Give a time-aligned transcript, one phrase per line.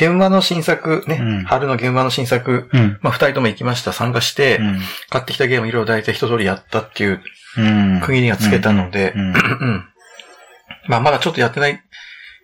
[0.00, 2.98] 現場の新作、ね、うん春の現場の新作、うん。
[3.02, 4.78] まあ、二人とも行きました、参加して、うん。
[5.10, 7.20] 買ってきたゲームいろいろ大体一通りやったっていう
[7.58, 8.00] うん。
[8.00, 9.14] 区切りがつけたので。
[10.88, 11.82] まあ、まだちょっとやってない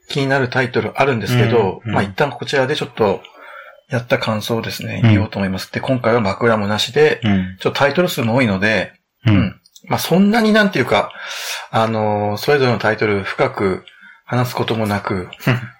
[0.08, 3.22] 気になるタイトルあるんですけど、まあ、一旦こちらでちょっと、
[3.88, 5.72] やった感想をですね、うん言おうと思います。
[5.72, 7.56] で、今回は枕もなしで、うん。
[7.60, 8.92] ちょっとタイトル数も多いので、
[9.26, 9.30] う。
[9.30, 9.60] うんん。
[9.88, 11.12] まあ、そんなになんていうか、
[11.70, 13.84] あのーそれぞれのタイトル深く
[14.26, 15.28] 話すこともなく、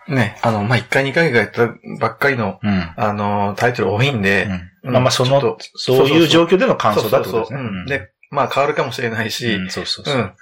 [0.08, 1.66] ね、あの、まあ、一回二回がやった
[2.00, 2.92] ばっかりの、うん。
[2.96, 4.48] あのータイトル多いんで、
[4.84, 7.84] うんまあまあ、そのそういう状況での感想だってことですね。
[7.86, 10.14] で、まあ、変わるかもしれないし、うん、そうそうそう。
[10.14, 10.24] うん。
[10.26, 10.34] っ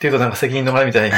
[0.00, 1.14] ていうとなんか責任逃れみたいに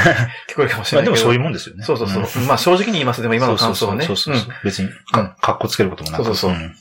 [0.48, 1.84] 聞こえるかもしれないでもそういうもんですよね。
[1.84, 2.42] そうそうそう。
[2.42, 3.22] んまあ正直に言います。
[3.22, 4.06] でも今の感想をね。
[4.06, 4.54] そうそうそう。
[4.64, 6.24] 別にうんか、かっこつけることもなく。
[6.24, 6.74] そうそうそうん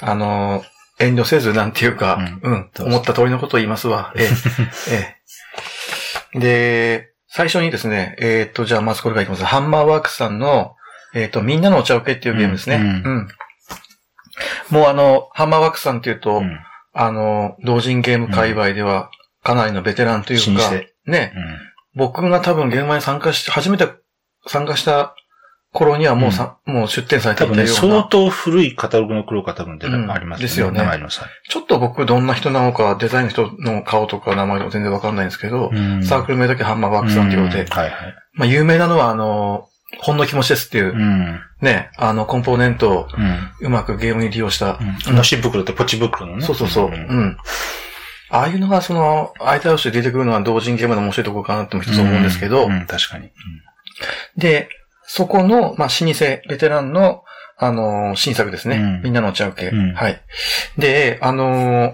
[0.00, 2.70] あのー遠慮せずなんていうか、ううん。
[2.78, 4.14] 思った通りのことを言いますわ。
[4.16, 4.28] ええ。
[4.92, 5.16] え
[6.34, 6.38] え。
[6.38, 9.44] で、最初にですね、えっ、と、じゃあまずこれからいきます。
[9.44, 10.76] ハンマーワークスさんの、
[11.14, 12.76] えっ、と、みんなのお茶受けっていうゲームですね。
[12.76, 12.86] ううん
[13.22, 13.28] ん。
[14.70, 16.60] もうあの、ハンマーワークスさんっていうと、うん。
[16.92, 19.10] あの、同人ゲーム界隈では
[19.42, 20.70] かなりのベテランというか、
[21.06, 21.56] ね、うん
[21.96, 23.88] 僕が多分現場に参加し、初めて
[24.46, 25.16] 参加した
[25.74, 27.94] 頃にはもうさ、もう出展されて多分ね、いたような。
[27.96, 30.80] 相当古いカタログの黒が多分出たうんありますですよね
[31.48, 37.92] ちょっと僕どんな人なのか、デザインの人の顔とか名前とか全然わかんないんですけど、うんサークル名だけハンマーワークさんっていうことで、んはいはい。
[38.34, 41.40] まあ有名なのはあの、ほんの気持ちですっていうう、ん。
[41.60, 43.08] ね、あのコンポーネントを
[43.60, 43.66] うん。
[43.66, 45.16] うまくゲームに利用した、うん。
[45.16, 46.44] のし袋ってポチ袋のね。
[46.44, 47.36] そうそうそう、うん。
[48.30, 53.30] ああいうのがその、相手同士で出てくるのは同人ゲームの面白いところかなっても一つ思うんですけど、うんうん確かに。
[54.36, 54.68] で、
[55.06, 57.22] そこの、まあ、老舗、ベテランの、
[57.56, 58.76] あのー新作ですね。
[58.76, 60.20] うんみんなのお茶受け、うんはい。
[60.76, 61.92] で、あのー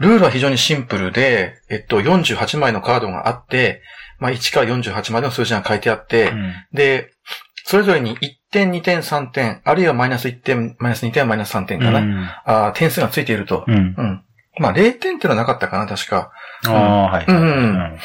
[0.00, 3.82] ルールは非常にシンプルで、えっと、48枚のカードがあって、
[4.20, 7.10] まあ、1から48までの数字が書いてあって、うんで、
[7.64, 11.98] それぞれに1点、2点、3点、あるいはマイナス1点、マイナス2点、マイナス3点かな。
[12.00, 13.64] うんあー点数がついていると。
[13.66, 13.74] うん。
[13.74, 14.24] うん。
[14.58, 16.30] まあ、0点っていうのはなかったかな、確か。
[16.66, 17.26] ああ、はい。
[17.26, 17.98] うんうん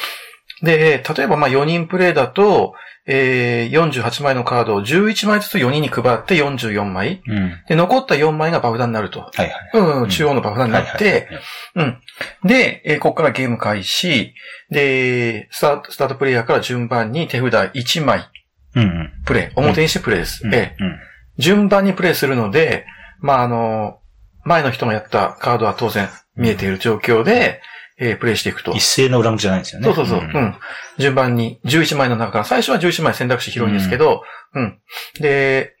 [0.62, 2.74] で、例えばまあ4人プレイだと、
[3.06, 7.22] えー、48枚のカードを11枚ずつ4人に配って44枚。
[7.26, 7.52] うん。
[7.68, 9.20] で、残った4枚がバフダになると。
[9.20, 10.02] はいはい。
[10.02, 11.28] うん、中央のバフダになっはいて、
[11.74, 11.98] うん。
[12.44, 14.34] で、えーここからゲーム開始。
[14.70, 18.26] で、スタート、スタートプレイヤーから順番に手札1枚
[18.74, 19.12] うんうん。
[19.26, 19.52] プレイ。
[19.54, 20.46] 表にしてプレイです。
[20.46, 20.98] うんええうん
[21.36, 22.86] 順番にプレイするので、
[23.18, 23.98] まあ、あの、
[24.44, 27.60] 前の人がやったカードは当然見えている状況で、
[27.98, 28.72] えープレイしていくと。
[28.72, 29.86] 一斉の裏向きじゃないんですよね。
[29.86, 30.20] そうそうそう。
[30.20, 30.54] うん。
[30.98, 34.22] 順番に、11枚の中から、最初は11枚選択肢広いんですけど、
[34.54, 34.78] うん。
[35.20, 35.74] で、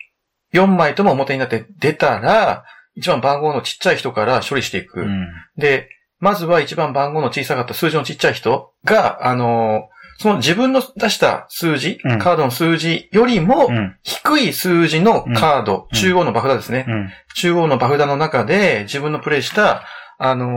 [0.52, 2.64] 4枚とも表になって出たら、
[2.94, 5.00] 一番番号のちっちゃい人から処理していく。
[5.00, 5.26] うん。
[5.56, 5.88] で、
[6.20, 13.96] まずは一番番号の小さかった数字のちっちゃい人が、あのーその自分の出した数字、うんカードの数字よりもうん。
[14.04, 16.84] 低い数字のカード、うん中央のバフダですね。
[16.86, 17.10] うん。
[17.34, 19.82] 中央のバフダの中で自分のプレイした、
[20.18, 20.50] あのー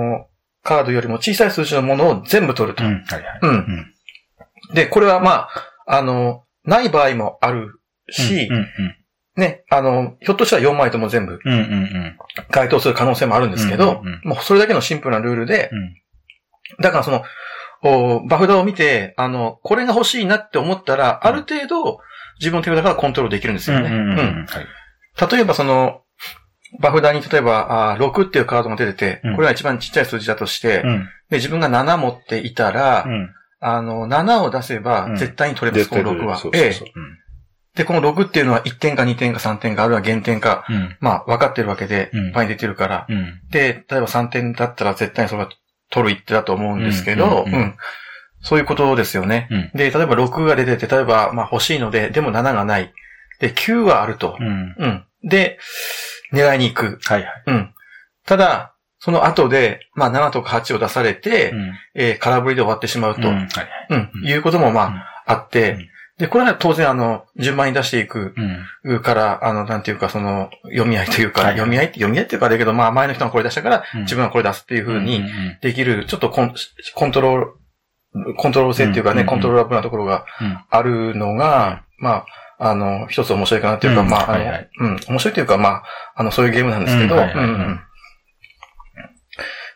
[0.68, 2.84] カードよりも小さい数字のものを全部取ると。
[2.84, 2.92] うん。
[2.92, 3.40] はいはい。
[3.42, 3.94] うんうん。
[4.74, 5.50] で、これはまあ、
[5.86, 7.80] あの、ない場合もある
[8.10, 8.50] し。
[9.38, 11.40] ね、あの、ひょっとしたら4枚とも全部。
[12.50, 15.94] 該当する可能性もあるんですけど、もうそれだけのシンプルなルールで、うん
[16.82, 17.24] だからその、
[17.82, 22.00] おバフダを見て、あの、これが欲しいなって思ったら、ある程度、
[22.42, 23.90] 自分の手札からコントロールできるんですよね。
[25.32, 26.02] 例えばその、
[26.80, 31.10] バフダに例えば、あー6っていうカードが出ててうん、これが一番ちっちゃい数字だとして、うん。
[31.30, 33.30] で、自分が7持っていたら、うん。
[33.60, 36.38] あの、7を出せばうん絶対に取れます、この6は。
[36.38, 37.00] そうええそうそう。
[37.00, 37.18] うん
[37.76, 40.98] で、この6っていうのは1点か2点か3点か、あるいは減点か、うん。
[41.00, 43.06] まあ、分かってるわけで、うんいっぱい出てるから。
[43.08, 43.40] うん。
[43.52, 45.50] で、例えば3点だったら絶対にそれは
[45.92, 47.76] 取る一手だと思うんですけど、うん
[48.42, 49.48] そういうことですよね。
[49.52, 49.72] うん。
[49.76, 52.94] で、例えば6が出てて、例えば、まあ欲しいので、でも7がない。
[53.40, 54.44] で、9はあるとう。
[54.44, 54.76] ん。
[54.78, 55.04] うん。
[55.24, 55.60] で、
[56.34, 57.00] 狙いに行く。
[57.04, 57.44] はいはい。
[57.48, 57.74] うん。
[58.26, 61.74] ただ、その後で、まあ7とか8を出されて、うん。
[61.96, 63.22] えー空振りで終わってしまうと。
[63.28, 63.38] ううんん。
[63.40, 63.44] は
[63.90, 64.26] いはい。
[64.28, 64.82] いうこともま
[65.26, 68.34] あ、あって、うんで、これは当然あの、順番に出していく
[68.84, 69.00] うん。
[69.04, 76.56] から、あの、なんていうか、その、読み合いというか、はい読み合いって、読み合いっていうかだけど、まあ前の人がこれ出したから、うん自分はこれ出すっていうふうにんんできる、ちょっとコン
[76.96, 77.38] コントロー
[78.26, 82.26] ル、コントロール性っていうかね、うんコントロールアップなところがうんあるのが、まあ、
[82.60, 84.48] あの、一つ面白いかなっていうか、うんまあ、あの、はい。
[84.48, 85.84] はいうん、面白いというか、まあ、
[86.16, 87.16] あの、そういうゲームなんですけど、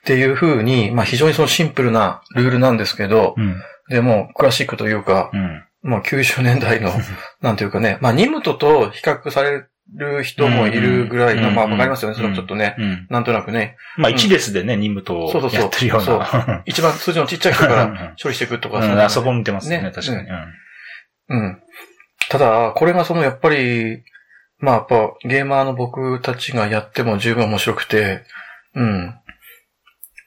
[0.01, 3.61] っていうふうに、まあ非常にそのシンプルなルールなんですけど、うん。
[3.89, 5.63] でも、クラシックというか、うん。
[5.83, 6.91] もう90年代の、
[7.41, 12.21] なんていうかね、まあニムトと比較される人もいるぐらいの、うんまあわかりますよね、うん。
[12.23, 13.07] そのちょっとね、うん。
[13.09, 15.61] なんとなくね、まあ、一列でね、任務とそうそうそう。
[15.61, 16.61] やってるような。
[16.65, 17.93] 一番数字のちっちゃい人かうん。
[17.93, 19.91] ら処理していくとか、うん、あそこ見てますね、ね。
[19.91, 20.27] 確かに。
[21.29, 21.39] うん。
[21.39, 21.59] うん。
[22.31, 24.03] ただ、これがその、やっぱり、
[24.57, 28.23] まあやっぱゲーマーの僕たちがやっても十分面白くて、
[28.73, 29.13] うん。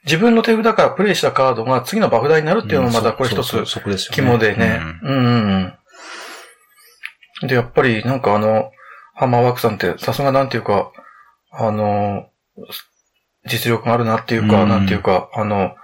[0.03, 3.65] 自分の手札からプレイしたカードが次の爆弾になるっていうのもまたこれ一つ。
[4.11, 4.79] 肝でね。
[5.01, 5.73] うんうん
[7.41, 7.47] うん。
[7.47, 8.69] で、やっぱりなんかあの、
[9.15, 10.91] ハンマーワークさんってさすがなんていうか、
[11.51, 12.27] あの、
[13.47, 15.75] 実力があるなっていうか、うんなんていうか、あの、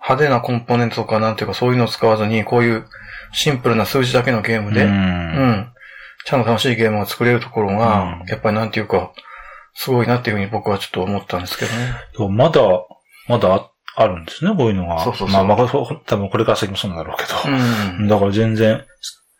[0.00, 2.86] 派手なコンポーネントとかなんていうかそういうのを使わずに、こういう
[3.34, 4.92] シンプルな数字だけのゲームで、ううん。
[4.92, 5.72] ん。
[6.24, 9.12] ちゃんと楽しいゲームを作れるところが、うんやっぱりなんていうか、
[9.74, 11.94] すごいなっていうふうに僕はちょっと思ったんですけどね。
[12.30, 12.60] まだ、
[13.28, 15.04] まだああるんですね、こういうのが。
[15.04, 15.68] そうそうそうまあ、まあ、
[16.06, 17.98] 多分これから先もそうなんだろうけど。
[17.98, 18.08] うん。
[18.08, 18.84] だから全然、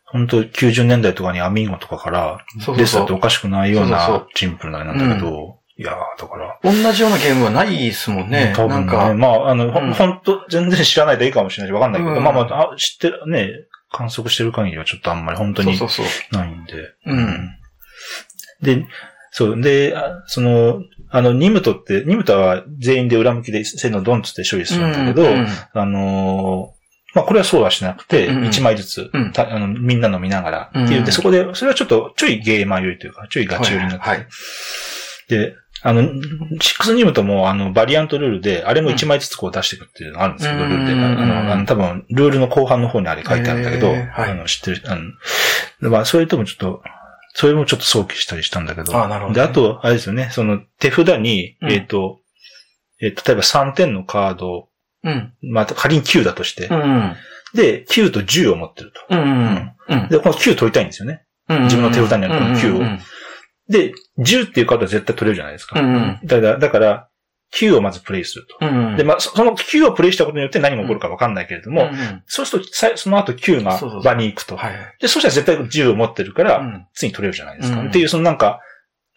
[0.06, 6.58] 本当90年代とかにアミーゴとかからそうそうそう出てたっておかしくないようなシンプルななんだけど、いやー、だから。
[6.62, 8.52] 同じようなゲームはないですもんね。
[8.54, 13.48] 多分ね、まあ、あの、ほうん本当全然知らないでいいかもしれないし、わかんないけど、うんまあまあ、あ知ってる、ね、
[13.94, 16.36] 観測してる限りはちょっとあんまり本当にそうそうそう。
[16.36, 16.72] ないんで。
[17.06, 17.50] うん。
[18.62, 18.86] で、
[19.30, 26.74] そう、で、あその、あの、ニムトって、ニムトは全員で裏向きで背のドンつって処理するんだけど、うんあのー
[27.14, 28.44] まあ、これはそうはしなくて、うんうん。
[28.44, 29.32] 1枚ずつ、うん。
[29.32, 34.26] たあの、みんなの見ながら、うんっていうで、そこで、それはちょっと、ちょいゲーマー寄りというか、ちょいガチ寄りになって、はいはい。
[35.28, 35.54] で、
[35.86, 40.92] あの、6ニムトも、あの、バリアントルールで、あれも1枚ずつこう出していくっていうのがあるんですけど、うんルールで。
[40.92, 44.96] あうんの、あの多分、ルールの後半の方にあれ書いてあるんだけど、へーはいあの、知ってる、あ
[45.82, 46.82] の、まあ、それともちょっと、
[47.34, 48.96] それもちょっと想起したりしたんだけど。
[48.96, 52.20] あなるほどねで、あと、あれですよね、その手札に、うんえっ、と、
[53.02, 54.68] えー例えば3点のカード、
[55.02, 55.34] うん。
[55.42, 57.14] また仮に9だとして、うん。
[57.54, 59.00] で、9と10を持ってると。
[59.10, 59.72] うん。
[59.88, 60.08] うん。
[60.08, 61.24] で、この9取りたいんですよね。
[61.48, 62.98] 自分の手札にあるこの9をうん
[63.68, 65.80] で、10っていうカードは絶対取れるじゃないですか。
[65.80, 67.08] うんだから、だから、
[67.54, 68.58] 9をまずプレイすると。
[68.60, 68.96] うん。
[68.96, 74.56] で、まあ、そその9をプレイしたことによって何が起こるかわかんないけれども、うんそうするとさ、その後9がそうそうそう場に行くと。
[74.56, 74.74] はい。
[75.00, 77.80] で、そしたら絶対10を持ってるから、うん次に取れるじゃないですか。
[77.80, 78.60] うんっていう、そのなんか、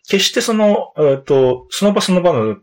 [0.08, 2.58] 決してその、えっと、その場その場の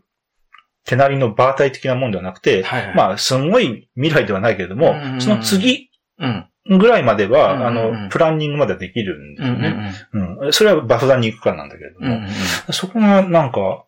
[0.85, 2.95] 手なりの場体的なもんではなくて、はい。
[2.95, 5.89] まあ、すんごい未来ではないけれども、うんその次
[6.19, 6.47] うん。
[6.67, 9.55] ぐらいまでは、うんあの、プランニングまではできるんでうん。
[9.55, 10.39] うすよね。
[10.39, 10.45] ん。
[10.45, 10.53] うん。
[10.53, 12.27] それは爆弾に行くからなんだけれども、うん。
[12.73, 13.85] そこがなんか、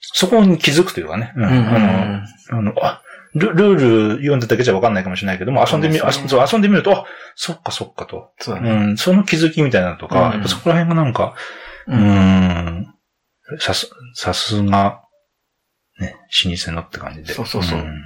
[0.00, 1.50] そこに気づくというかね、うんうん。
[1.50, 3.02] あの、あの、あ、
[3.34, 7.04] ルルール読んでただけじゃわかんないかもしれないけども、遊んでみですね遊んでみると、あ、
[7.36, 8.30] そっかそっかと。
[8.40, 8.70] そうだね。
[8.70, 11.34] うん、その気づきみたいなのとか、うんやっぱそこら辺がなんか、
[11.86, 12.94] ううんん、
[13.60, 15.02] さす、さすが、
[16.00, 17.34] ね、老舗のって感じで。
[17.34, 18.02] そうそうそうん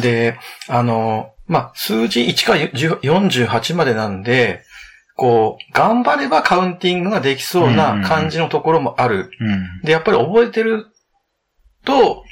[0.00, 0.38] で、
[0.68, 4.62] あの、まあ、数字1から10 48までなんで、
[5.16, 9.30] こう、頑張ればカウンティングができそうな感じのところもある。
[9.40, 9.80] うん。
[9.82, 10.86] で、やっぱり覚えてる
[11.84, 12.24] と、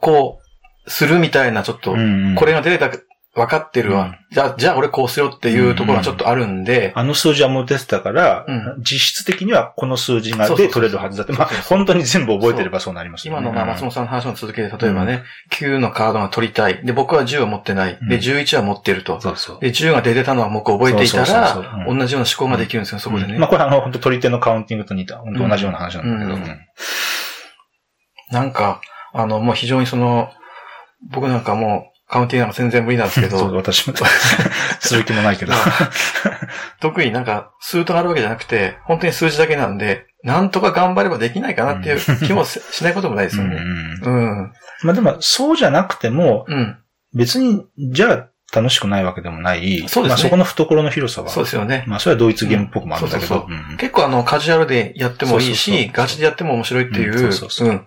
[0.00, 0.38] こ
[0.86, 2.96] う、するみたいな、ちょっと、うんこれが出てた、
[3.34, 4.02] 分かってるわ。
[4.02, 13.38] うんじゃあ、じゃあ俺こうしようっていうところがちょっとあるんで、あの数字はもう出てたから、うん実質的にはこの数字がで取れるはずだって、まあ、本当に全部覚えてればそうなりますよね。
[13.40, 15.22] 今のまあ松本さんの話の続きで、例えばね、
[15.52, 16.84] 9のカードが取りたい。
[16.84, 17.92] で、僕は10を持ってない。
[18.08, 19.20] で、うん11は持ってると。
[19.20, 19.58] そうそう。
[19.60, 21.54] で、10が出てたのは僕覚えていたら
[21.86, 23.38] 同じような思考ができるんですよ、そこでね。
[23.38, 26.34] まあ、これはあの、本当取り手のカウンティングと似た、本当同じような話なんだけど。
[26.34, 26.58] うんうん
[28.30, 28.80] なんか、
[29.12, 30.30] あの、もう非常にその、
[31.10, 33.94] 僕なんかもう、カウンティングなんか全然無理なんですけ そう、ど、私も、
[34.80, 35.52] する気もないけど。
[36.80, 43.56] 特になんか、数とがあるわけじゃなくて、本当に数字だけなんで、なんとか頑張ればできないかなっていう気もししないこともないですよね。
[43.56, 44.52] うんうんうん。
[44.82, 46.78] まあでも、そうじゃなくても、うん。
[47.14, 49.84] 別に、じゃあ楽しくないわけでもない。
[49.88, 51.28] そうですねまあそこの懐の広さは。
[51.28, 51.84] そうですよね。
[51.86, 53.46] まあそれはドイツゲームっぽくもあるんだけど。
[53.78, 57.86] 結構あの、カジュアルでやってもいいしガチでやっても面白いっていう、うんそうそうそううん。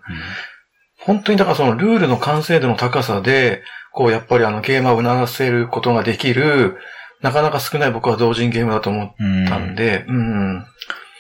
[1.00, 3.64] 本当にだからそのルールの完成度の高さで、
[3.98, 6.78] こうやっぱりあのゲーマーを促せることができる、
[7.24, 10.66] なかなか少ない僕は同人ゲームだと思っうんたんで、うん。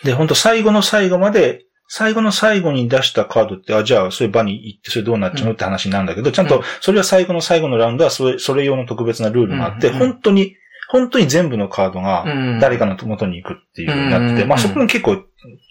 [0.04, 10.00] で、本当最後の最後まで、最後の最後に出したカードって、あ、じゃあ、そういう場に行って、それどうなっちゃうのって話になるんだけど、ちゃんとうん、それは最後の最後のラウンドは、それ、それ用の特別なルールがあって、うんうん。
[10.00, 10.56] 本当に、
[10.90, 12.60] 本当に全部のカードが、うん。
[12.60, 14.50] 誰かの元に行くっていう風になってて、うん。
[14.50, 15.18] まあそこも結構、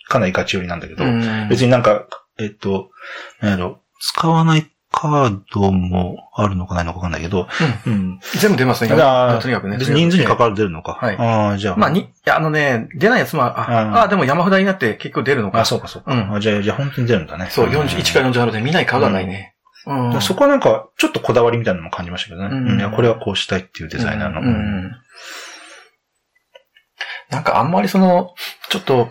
[0.09, 1.49] かなりガチ寄りなんだけど、うん。
[1.49, 2.09] 別になんか、
[2.41, 2.91] えっと、
[3.41, 4.67] なんやろ、使わない
[4.99, 7.47] カードもあるのかないのかわかんないけど、
[7.87, 8.19] うん。
[8.41, 9.03] 全部出ますね、だか
[9.35, 9.77] らとにかくね。
[9.77, 10.95] 別に人数に関わわる出るのか。
[10.95, 11.77] はいああ、じゃあ。
[11.77, 15.61] まあ、に、いやあのね、出ないやつも、うんあ、あ、でも山札になって結構出るのか。
[15.61, 16.15] あ、そうかそうか。
[16.15, 17.49] うんあじゃあ、じゃあ本当に出るんだね。
[17.51, 19.55] そう、ん41から48で見ないカードはないね。
[19.87, 20.21] うん。
[20.23, 22.49] そこはなんか、ちょっとこだわりみたいなのも感じましたけどね。
[22.51, 24.41] うんうんいや、これはこうしたいっていうデザイナーの。
[24.41, 24.93] うんうん
[27.29, 28.35] なんかあんまりその、
[28.69, 29.11] ちょっと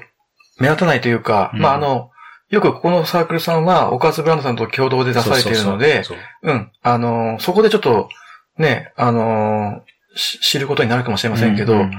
[0.57, 2.11] 目立たないというか、うんまああの、
[2.49, 8.09] よくここのサークルさんは、おかずブランドさんと共同で出されているので、そうん、あの、そこでちょっと、
[8.57, 9.81] ね、あの、
[10.15, 11.91] し知ることになるかもしれませんけど、うんうん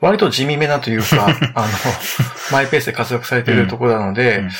[0.00, 1.68] 割と地味めなというか、 あの、
[2.52, 4.50] マイペースで活躍されているところなので、うん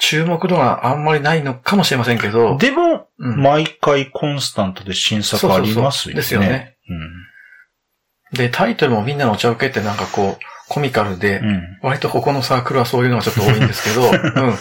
[0.00, 3.42] 注目度があんまりないのかもしれませんけど、でも、うん。
[3.42, 5.82] 毎回コンスタントで新作ありますよね。
[5.82, 6.14] そうそうそう。
[6.14, 6.76] ですよね。
[8.32, 11.48] で、タイトルもみんなのお茶受けってなんかこう、コミカルで、うん。
[11.48, 11.78] うん。
[11.82, 14.08] 割とここのサークルはそういうのがちょっと多いんですけど、
[14.42, 14.54] うん。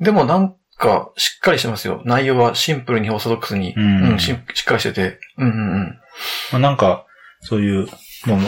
[0.00, 2.02] でもなんか、しっかりしてますよ。
[2.04, 5.98] 内容はシンプルにオーソドックスに、ううんん、ししっかりしてて、うんうん
[6.52, 7.04] まあ、なんか、
[7.40, 7.88] そういう、
[8.26, 8.38] もう、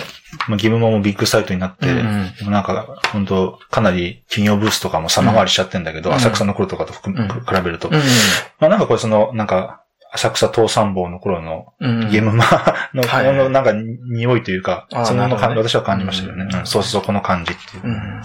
[0.49, 7.89] まあ、ギムマもビッグサイトになって、うんうんなんか、本当かなり企業ブースとかも様変わりしちゃってんだけど、うん浅草の頃とかとうん比べると。
[7.89, 7.95] うん。
[7.97, 8.03] うん
[8.61, 9.83] まあなんかこれその、なんか、
[10.17, 11.75] 浅草東三坊の頃の
[12.11, 12.45] ゲームマ
[12.95, 16.47] の、はいこのなんか匂いというか、その感じ、私は感じましたよね。
[16.51, 17.83] うんうんそうそう、この感じっていう。
[17.85, 18.23] うん。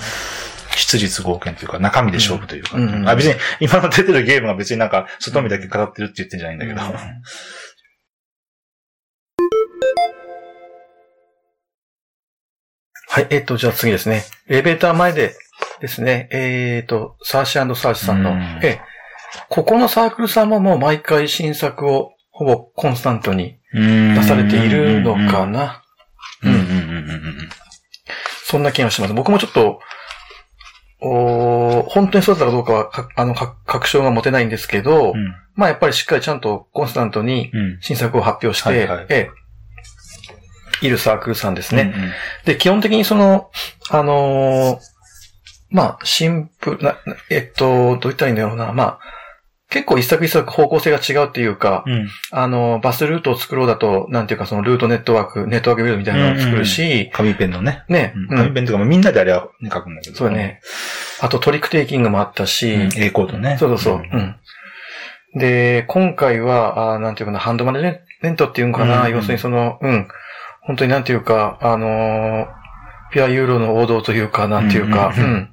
[0.75, 2.77] 質実合憲というか、中身で勝負というか。
[3.11, 6.81] あ別に、今の出てるゲームは別になんか、外見だけ語ってるって言ってんじゃないんだけど。
[6.81, 6.95] うん
[13.13, 14.23] はい、えっと、じゃあ次ですね。
[14.47, 15.35] エレベーター前で
[15.81, 18.79] ですね、えっと、サーシーサーチさんの、うんえ、
[19.49, 25.83] ここのサークルさんももう毎回新作をほぼコンスタントに出出されているのかな。
[26.43, 27.49] うんうんうんうんうん。
[28.45, 29.13] そんな気がします。
[29.13, 29.79] 僕もちょっと、
[31.03, 37.77] おー本当にそうだったかどうかはか、あの、か確証が持てないんですけど、うんまあやっぱりしっかりちゃんとコンスタントにうん。
[37.81, 39.29] 新作を発表して、はいはいえ
[40.81, 41.93] え、いるサークルさんですね。
[41.95, 42.11] うんうん
[42.45, 43.51] で、基本的にその、
[43.89, 44.79] あのー
[45.69, 48.73] まあ、シンプルな、なえっと、どう言ったらいいんだろうな。
[48.73, 48.99] まあ、
[49.71, 52.09] 結構一作一作方向性が違うっていうか、うん。
[52.31, 57.83] あの、バスルートを作ろうだと、なんていうかそのルートネットワーク、ネットワークビルドみたいなのを作るし、紙ペンのね。
[57.87, 60.17] ね、うんうん紙ペンとかもみんなであれはね書くんだけど。
[60.17, 60.59] そうだね。
[61.21, 63.55] あとトリックテイキングもあったし、うん A コードね。
[63.57, 64.03] そうそうそう。
[64.11, 64.35] うん。
[65.39, 70.07] で、今回は、あーなんていうかな、ハンドマネジメントっていうんかな、うん要するにその、うん。
[70.63, 72.47] 本当になんていうか、あのー
[73.13, 75.49] ピュアユーロの王道というか、なんていうか、ううんん。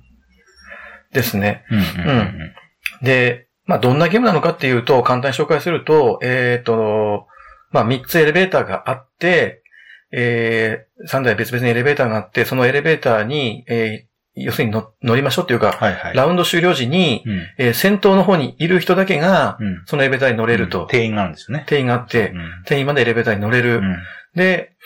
[1.12, 1.64] ですね。
[1.70, 2.54] うんうんうん
[3.02, 7.26] で、まあ、どんなゲームなのかっていうと、簡単に紹介すると、えっ、と、
[7.70, 9.62] まあ、3つエレベーターがあって、
[10.10, 14.08] えー、3台別々にエレベーターがあって、そのエレベーターに、えー
[14.40, 16.16] 要するに乗乗りましょうっていうか、はいはい。
[16.16, 20.86] ラウンド終了時に、うんえー先頭の方にいる人だけが、うんそのエレベーターに乗れると。
[20.86, 21.64] 定員があるんですよね。
[21.66, 23.78] 定員があって、うん定員までエレベーターに乗れる。
[23.78, 23.96] うん
[24.36, 24.76] で、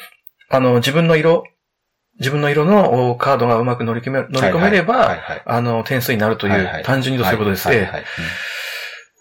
[0.48, 1.44] あの、自分の色、
[2.18, 7.90] 自分の色のおカードがうまく乗り込め乗り込めれば、はいはいはいあの、点数になるという、単純にそういうことですね。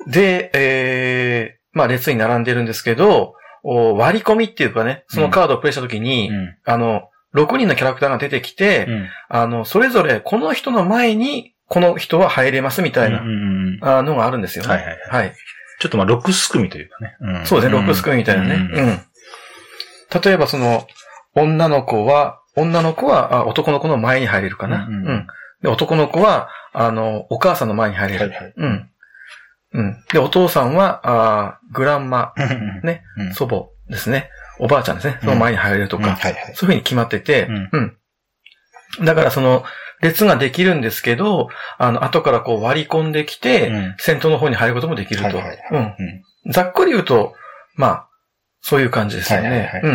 [0.07, 13.21] で、えー、まあ列に並んでるんですけど、お割り込みっていうかね、そのカードをプレイしたときに、うんあの、6人のキャラクターが出てきて、うんあの、それぞれこの人の前に、この人は入れますみたいな、
[14.01, 14.69] のがあるんですよね。
[14.69, 15.35] はいはいはいはい。
[15.79, 17.41] ちょっとまあ、ロックス組というかね。
[17.41, 18.55] んそうですね、ロックスクーンみたいなね。
[18.55, 18.99] うんうん。
[20.23, 20.85] 例えばその、
[21.33, 24.85] 女の子は、女の子はあ男の子の前に入れるかな。
[24.85, 25.27] うん
[25.61, 28.29] で、男の子は、あの、お母さんの前に入れる。
[28.29, 28.90] はいはいうん。
[29.73, 30.03] うん。
[30.11, 34.29] で、お父さんは、あグランマ、うんね、うん祖母ですね。
[34.59, 35.17] おばあちゃんですね。
[35.21, 36.17] その前に入れるとか。
[36.17, 37.69] そういうふうに決まってて、うん
[38.99, 39.05] うん。
[39.05, 39.63] だからその、
[40.01, 45.37] 列ができるんですけど、あの、後からこう割り込んできて、うん先頭の方に入ることもできると。
[45.37, 45.77] うん。
[45.77, 45.93] うん
[46.51, 47.35] ざっくり言うと、
[47.75, 48.09] まあ、
[48.61, 49.81] そういう感じですよね。
[49.83, 49.89] う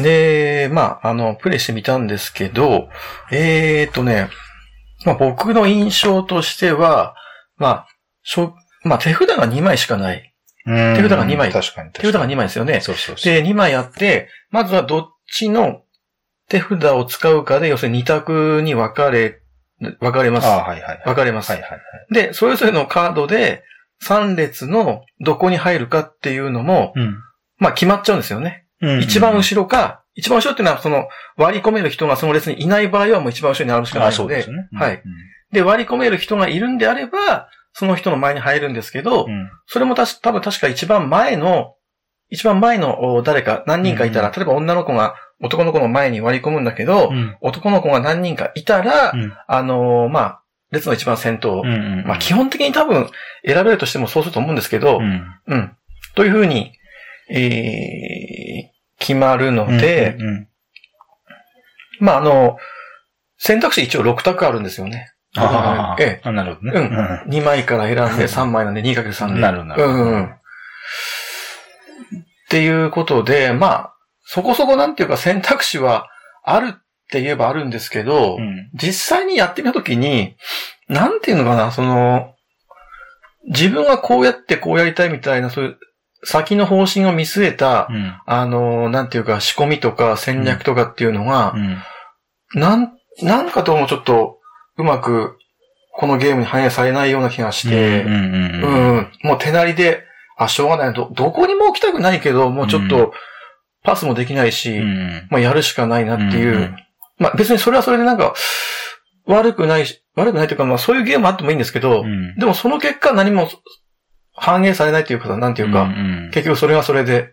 [0.00, 0.02] ん。
[0.02, 2.88] で、まあ、あの、プレイしてみたんですけど、
[3.30, 4.28] えーとね、
[5.04, 7.14] まあ僕の印象としては、
[7.62, 7.86] まあ、
[8.22, 10.34] しょまあ手札が2枚しかない。
[10.66, 11.90] うん手札が二枚確かに。
[11.92, 12.80] 手札が2枚ですよね。
[12.80, 13.32] そうそうそう。
[13.32, 15.82] で、2枚あって、まずはどっちの
[16.48, 19.40] 手札を使うかで、要するに2択に分かれ、
[20.00, 20.46] 分かれます。
[20.46, 21.02] ああ、はいはいはい。
[21.04, 21.50] 分かれます。
[21.50, 21.80] はいはいはい。
[22.14, 23.64] で、それぞれのカードで
[24.06, 27.16] 3列のどこに入るかっていうのも、うん
[27.58, 28.66] まあ決まっちゃうんですよね。
[28.80, 29.00] うん。
[29.00, 34.68] 一番後ろか、一番後ろっていうのはその割り込める人がその列にいない場合はもう一番後ろに並ぶしかなあいので、そうですよね。
[34.72, 35.02] はい。
[35.52, 39.50] で、割り込める人がいるんであれば、その人の前に入るんですけど、うん。
[39.66, 41.74] それもたし多分確か一番前の、
[42.28, 47.36] 一番前のお誰か何人かいたら、うん例えば女の子が男の子の前に割り込むんだけど、うん。
[47.40, 52.04] 男の子が何人かいたら、うんあのーまあ、列の一番先頭、うんうん。
[52.06, 53.08] まあ基本的に多分
[53.46, 55.22] 選べるとしてもそうすると思うんですけど、うん。
[55.46, 55.76] うん。
[56.14, 56.72] というふうに、
[57.30, 60.48] えー、決まるので、うんうん
[62.00, 62.58] まああの、
[63.38, 65.12] 選択肢一応6択あるんですよね。
[65.36, 66.80] ああ、ええあなるほどね。
[67.26, 69.40] うん2枚から選んで3枚なんで 2×3 で。
[69.40, 70.24] なるほどなるほどうんうん。
[70.24, 70.28] っ
[72.50, 76.08] ていうことで、まあ、そこそこなんていうか選択肢は
[76.44, 78.70] あるって言えばあるんですけど、うん。
[78.74, 80.36] 実際にやってみたときに、
[80.88, 82.34] なんていうのかな、その、
[83.48, 85.78] 自分はこうやってこうやりたいみたいな、そういう、
[86.24, 88.14] 先の方針を見据えた、うん。
[88.26, 92.60] あの、なんていうか、仕込みとか戦略とかっていうのがう、ん。
[92.60, 94.38] なん、なんかどうもちょっと、
[94.82, 95.38] うまく、
[95.94, 98.12] このゲームに反映されないような気がして、うん。
[98.12, 98.64] うん。
[98.64, 98.96] ううん。
[98.98, 100.04] ん、もう手なりで、
[100.36, 100.94] あ、しょうがない。
[100.94, 103.12] ど、どこにも置きたくないけど、もうちょっうと、
[103.84, 105.28] パスもできないし、うん。
[105.30, 106.56] まあやるしかないなっていう。
[106.56, 106.76] うん
[107.18, 108.34] まあ別にそれはそれでなんか、
[109.26, 112.34] 悪くないし、悪くないというか、まあそういうゲームあってもいいんですけど、うん。
[112.36, 113.48] でもその結果何も
[114.34, 117.32] 反映されないというか、なんていうか、ん結局それはそれで、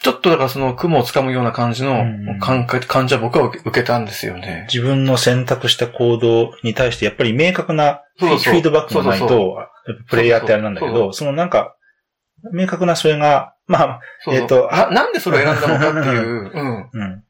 [0.00, 4.66] ちょっとだからその雲をつかむような感じのうん感覚感じは僕は受けたんですよね。
[4.72, 9.58] 自分の選択した行動に対して、やっぱり明確なフィードバックがないと、
[10.08, 11.74] プレイヤーってあれなんだけど、そのなんか、
[12.52, 16.50] 明確なそれが、 まあ、そうそうえっとな、なんでそれを選んだのかっていう。
[16.54, 16.90] うん。
[16.92, 17.22] うん。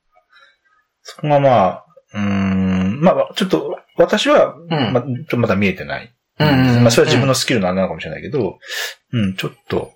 [1.02, 1.84] そこがまあ、
[2.14, 6.14] うーん、まあ、ちょっと、私は、うんまちょっとまだ見えてない。
[6.38, 8.58] うんうんうんまあ、それは自分のスキルのあれなのかもしれないけど、
[9.12, 9.92] うん、ちょっと、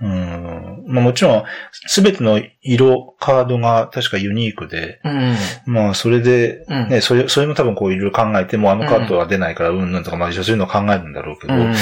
[0.00, 5.36] うーん、まあもちろん、すべての色、カードが確かユニークで、うん。
[5.66, 6.88] まあ、それで、うん。
[6.88, 11.74] ね、それ、それも多分こういろいろ考えて、もうあのカードは出ないから、うんぬんとか、まあ、そういうのを考えるんだろうけど、うん。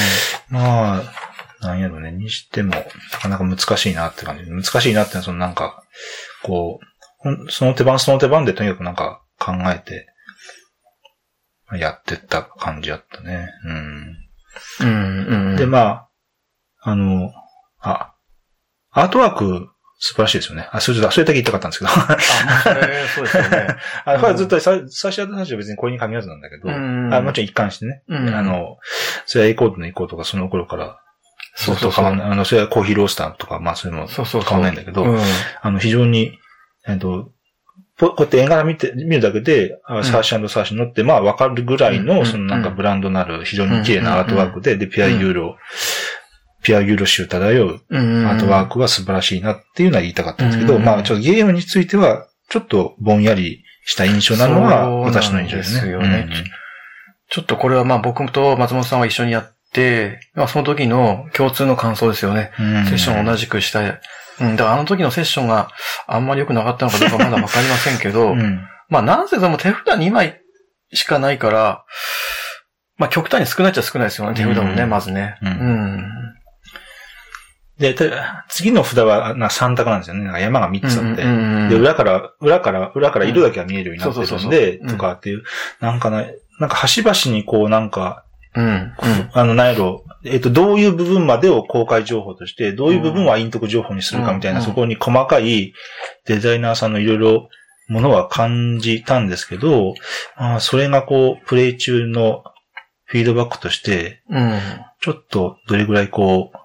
[0.51, 1.03] まあ、
[1.61, 2.83] なんやろね、にしても、な
[3.21, 4.51] かなか難しいなって感じ。
[4.51, 5.83] 難しいなってのは、そのなんか、
[6.43, 6.81] こ
[7.25, 10.07] う、その手番その手番でとにかくなんか考えて、
[11.79, 13.49] やってった感じやったね。
[13.65, 14.17] うん。
[14.81, 15.51] うん。
[15.51, 15.57] うん。
[15.57, 16.09] で、まあ、
[16.83, 17.33] あの、
[17.91, 18.15] あ、
[18.91, 20.69] アートワーク素晴らしいですよね。
[20.73, 21.91] あ、それだ、それだけ言いたかったんですけど。
[21.91, 23.77] あ、それ、そうですよね。
[24.05, 28.03] あ、これはずっとさ最初やった話は別にこれに限らずなんだけど、うんあもちろん一貫してね。
[28.09, 28.77] うんあの、
[29.25, 30.99] それはエコードのエコーとかその頃から
[31.55, 32.31] そうそうそうと変わんない。
[32.31, 34.51] あの、それはコーヒーロースターとか、まあそういうのそうそうそう。
[34.51, 35.21] 変わんないんだけど、うん。
[35.63, 36.39] あの、非常に、
[36.87, 37.31] えっと、
[37.99, 45.57] ここうやって絵柄見て、見るだけで、あサーシサーシ乗って、まあわかるぐらいの、うんそのなんかブランドなる非常に綺麗なアートワークで、で、ピアユーロ、
[46.67, 48.27] ピアユーロ州漂ううん。
[48.27, 55.81] アートワークが素晴らしいなっていうのは言いたかったんですけど、うんまあちょっとゲームについては、ちょっとぼんやりした印象なのは私の印象ですね。
[55.83, 56.29] ですよね
[57.31, 62.51] ちょっとこれはまあ僕と松本さんは一緒にやって、まあその時の共通の感想ですよね。
[62.59, 64.01] うんセッションを同じくしたい。
[64.41, 64.57] うん。
[64.57, 65.71] だからあの時のセッションが
[66.09, 70.41] あんまり良くなかったのかどうかまだわかりませんけど、うんまあなんせでも手札2枚
[70.93, 71.85] しかないから、
[72.97, 75.39] まあ極端に少ないっちゃ少ないですよね、手札もね、うんまずね。
[75.43, 76.26] うんうん。
[77.79, 80.25] で、た次の札はな3択なんですよね。
[80.25, 81.23] なんか山が3つあって。
[81.23, 85.43] うんで、裏から、裏から、裏から色だけが見えるようになってるんで、とかっていう、
[85.81, 88.65] なんかね、なんか端々にこうなんか、うん。
[88.65, 88.95] うん。
[89.35, 95.75] あの、なんやろ、えっと、どういう部分までを公開情報として、どういう部分は陰徳情報にするかみたいな、うんそこに細かい
[96.27, 97.49] デザイナーさんのいろいろ
[97.89, 99.95] ものは感じたんですけど、
[100.35, 102.43] あーそれがこう、プレイ中の
[103.05, 104.59] フィードバックとして、うん。
[105.01, 106.59] ちょっとどれぐらいこう、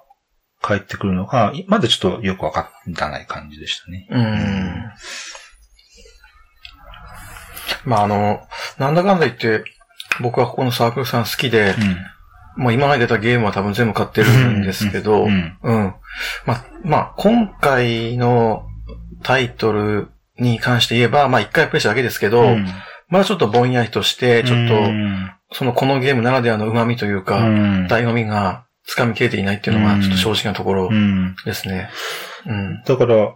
[0.62, 4.08] 返ってくるのか、まだちょっとよくわからない感じでしたね。
[4.10, 4.92] うん。
[7.86, 8.42] まああの、
[8.78, 9.64] なんだかんだ言って、
[10.22, 11.74] 僕はここのサークルさん好きで、
[12.58, 15.34] もう今まで出たゲームは多分全部買ってるんですけど、ううん。
[15.34, 15.96] ん。
[16.46, 18.68] まあ、まあ、今回の
[19.24, 22.68] タイトルに関して言えば、まあ一回プレイしただけですけど、うん
[23.10, 31.36] まだちょっとぼんやりとして、ちょっと、うんそのこのゲームならではの旨味というか、うん醍醐味が掴みきれていないっていうのが、ちょっと正直なところうん。
[31.46, 31.90] ですね。
[32.46, 32.84] うん。
[32.86, 33.34] だから、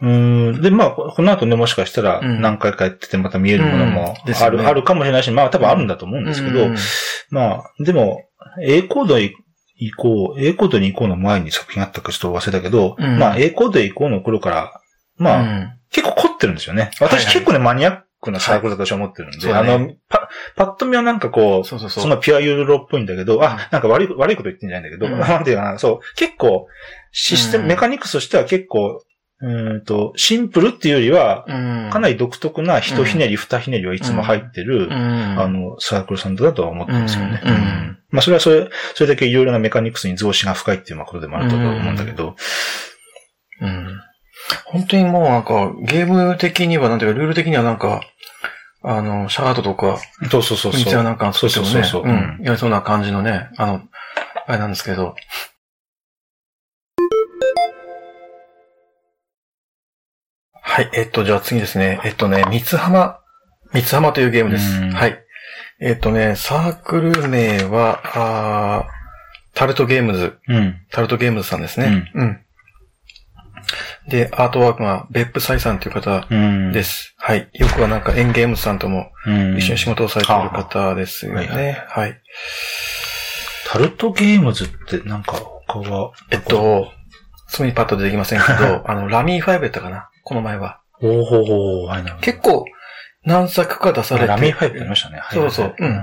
[0.00, 0.62] うん。
[0.62, 2.40] で、まあ、この後ね、もしかしたらうん。
[2.40, 4.68] 何回かやっててまた見えるものもある、よね。
[4.68, 6.76] あるかもしれないし、まあ多分あるんだと思うんですけど、うん。
[7.30, 8.22] まあ、でも、
[8.62, 9.32] A コードへ
[9.76, 13.18] 行こう、A コードに行こうの前に作品あったかちょっと忘れたけど、うん。
[13.18, 14.80] まあ A コードへ行こうの頃から、
[15.16, 15.72] まあ、うん。
[15.90, 16.90] 結構凝ってるんですよね。
[17.00, 19.72] 私結構ね、マニアックなサークルだと私は思ってるんで、そうだね。
[19.72, 22.02] あの、パ、パッと見はなんかこう、そうそうそう。
[22.02, 25.20] そのピュアユーロっぽいんだけど、あ、なんか悪い、悪いこと言ってんじゃないんだけど、うん。
[25.20, 26.66] なんていうかな、そう、結構、
[27.12, 27.68] システム、うん。
[27.70, 29.02] メカニクスとしては結構、
[29.40, 37.02] うーんと、シンプルっていうよりは、うん、かなり独特な一ひねり、二ひねりはいつも入ってる、うん、あの、サークルさんだとは思ってるん。
[37.02, 37.40] ですよね。
[38.10, 42.34] まあ、それはそれ、それだけいろいろなメカニクスに増資が深いっていうことでもあると思うんだけど、
[43.60, 44.00] うん。
[44.66, 48.00] 本当にもうなんか、ゲーム的には、なんていうか、ルール的にはなんか、
[48.82, 49.98] あの、シャートとか、
[50.30, 50.84] そうそうそうそう。
[50.84, 52.02] 道はなんかそうそうそうそう。
[52.04, 53.82] うん、やりそうな感じのね、あの、
[54.46, 55.14] あれなんですけど。
[60.52, 62.00] はい、えっと、じゃあ次ですね。
[62.04, 63.18] えっとね、三つ浜、
[63.72, 64.80] 三つ浜というゲームです。
[64.80, 65.18] うんはい。
[65.80, 68.98] えっとね、サークル名は、あー
[69.54, 70.76] タルトゲームズ、うん。
[70.92, 72.10] タルトゲームズさんですね。
[72.14, 72.40] うん。
[74.08, 76.72] で、アートワークが別府イさんという方うん。。
[76.72, 77.14] ですす。
[77.18, 77.48] はい。
[77.52, 79.56] よくはなんかエンゲームズさんともうん。
[79.58, 81.84] 一緒に仕事をされている方ですよはあはね。
[81.88, 82.20] はい。
[83.66, 85.32] タルトゲームズってなんか
[85.66, 86.90] 他は、えっと、
[87.48, 90.08] すぐにパッと出てきませんけど、 あの、ラミー5やったかな？
[90.24, 90.80] この前は。
[91.02, 92.04] おほほはい。
[92.22, 92.64] 結構、
[93.24, 94.26] 何作か出されて。
[94.28, 95.20] ラミー5やりましたね。
[95.32, 96.00] そうそううんん。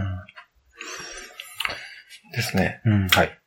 [2.34, 2.82] ですね。
[2.86, 3.08] うん。
[3.08, 3.40] はい。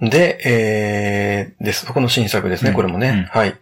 [0.00, 1.86] で、えー、です。
[1.86, 3.08] この新作ですね、うんこれもね。
[3.08, 3.54] うんはい。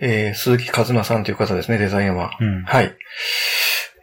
[0.00, 2.30] えー、鈴木和馬さんという方ですね、デザインは。
[2.40, 2.64] うん。
[2.64, 2.94] はい。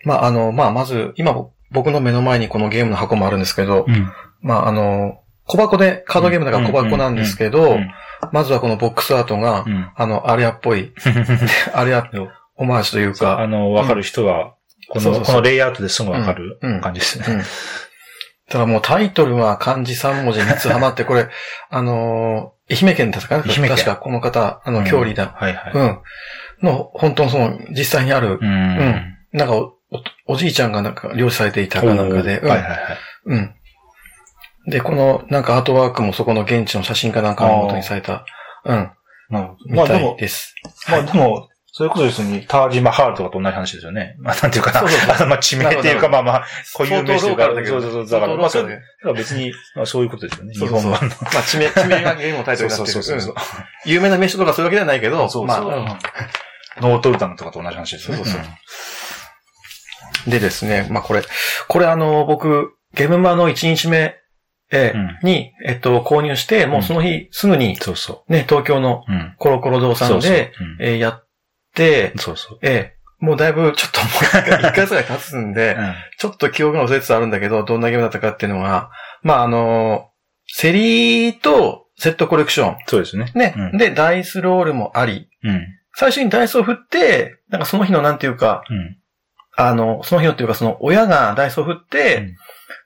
[0.04, 1.36] まあ、あの、まあ、まず、今、
[1.72, 4.12] 僕の目の前にこのゲームの箱もあるんですけど、うん。
[4.42, 7.90] まあ、あの、小箱で、カードゲームだから小箱なんですけど、うん
[8.32, 9.92] まずはこのボックスアートが、うん。
[9.96, 10.92] あの、アリアっぽい、
[11.74, 12.10] アリア、
[12.56, 14.56] オマージュというか、あの、わかる人は、
[14.90, 17.44] この、このレイアウトですぐわかる感じですね。
[18.48, 18.52] うん。
[18.52, 21.28] ただもうタイトルは漢字3文字3つハマって、これ、
[21.70, 23.38] あのー愛媛県だったか？
[23.38, 25.34] な愛媛県確かこの方、あの、郷里だ。
[25.38, 25.72] はいはい。
[25.74, 26.00] うん。
[26.62, 29.18] の、本当のその、実際にあるう、ん。
[29.32, 29.74] なんかお、
[30.26, 32.80] おおじいちゃんがなんか、漁師されていたかなんかで、うんはいはいはい。
[33.28, 33.56] うん。
[34.68, 38.26] で、この、なんかアートワークもそこの現地の写真かなんかの元にされた、
[38.66, 38.92] うん、
[39.30, 39.76] なるほど。
[39.76, 40.56] まあでも、です。
[40.90, 44.16] まあでも、それこそですね、タージマハールとかと同じ話ですよね。
[44.20, 44.80] まあなんていうかな。
[44.80, 48.20] そうそうそうまあ地名っていうか、まあまあ、固有名詞というか相当ローカルだけどそうそうそう。
[48.20, 48.80] だから、まあそれ、
[49.14, 50.56] 別に、まあそういうことですよね。
[50.56, 51.16] そうそうそう日本版の。
[51.32, 52.92] まあ、地名、地名がゲームのタイトルになってる。
[52.94, 55.88] そうそうそうそううん有名な名所とかそういうわけではないけど、そうそうまあ、うん
[56.80, 58.24] ノートルダムとかと同じ話ですよね。
[58.24, 58.42] そうそう
[60.30, 61.22] でですね、まあこれ、
[61.68, 64.16] これあの、僕、ゲームマの1日目、
[64.72, 69.12] えーうんに、えっと、購入して、もうその日、すぐに、そうそね、東京のう。
[69.12, 69.36] うん。
[69.38, 70.32] コロコロ堂さんそうそう
[70.78, 71.27] で、やって、
[72.18, 72.60] そうそう。
[72.62, 78.92] えーもうだいぶちょっともう一回、一ヶ月ぐらい経つんで、 うんちょっと記憶が忘れつつあるんだけど、どんなゲームだったかっていうのが、
[79.24, 80.12] まああの、
[80.46, 82.78] セリーとセットコレクション。
[82.86, 83.32] そうですね。
[83.34, 83.56] ね。
[83.58, 85.66] うんで、ダイスロールもあり、うん。
[85.96, 88.98] 最初にダイスを振って、なんかその日のなんていうか、うん。
[89.56, 92.36] あの、その日のっていうか、その親がダイスを振って、うん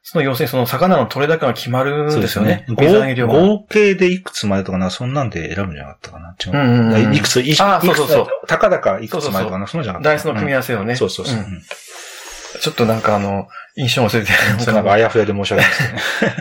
[0.04, 2.66] その要するにその魚の取れ高が決まるんそうですよね。
[2.70, 3.40] 合水揚げ量が。
[3.40, 6.36] 合計でいくつまでとかな、そんなんで選ぶんじゃなかったかな。
[6.44, 6.52] 違う。
[6.54, 10.10] うんうんうんいくつ、いいくつ、あそうそうそうたかだかいくつまでとかな、そんなんじゃなかった。
[10.10, 10.96] ダイスの組み合わせをね。
[10.96, 11.36] そうそうそう。
[11.36, 11.62] んうん
[12.60, 15.94] ちょっとなんかあの、印象忘れてそれなんかあやふやで申し訳ないです
[16.26, 16.36] ね。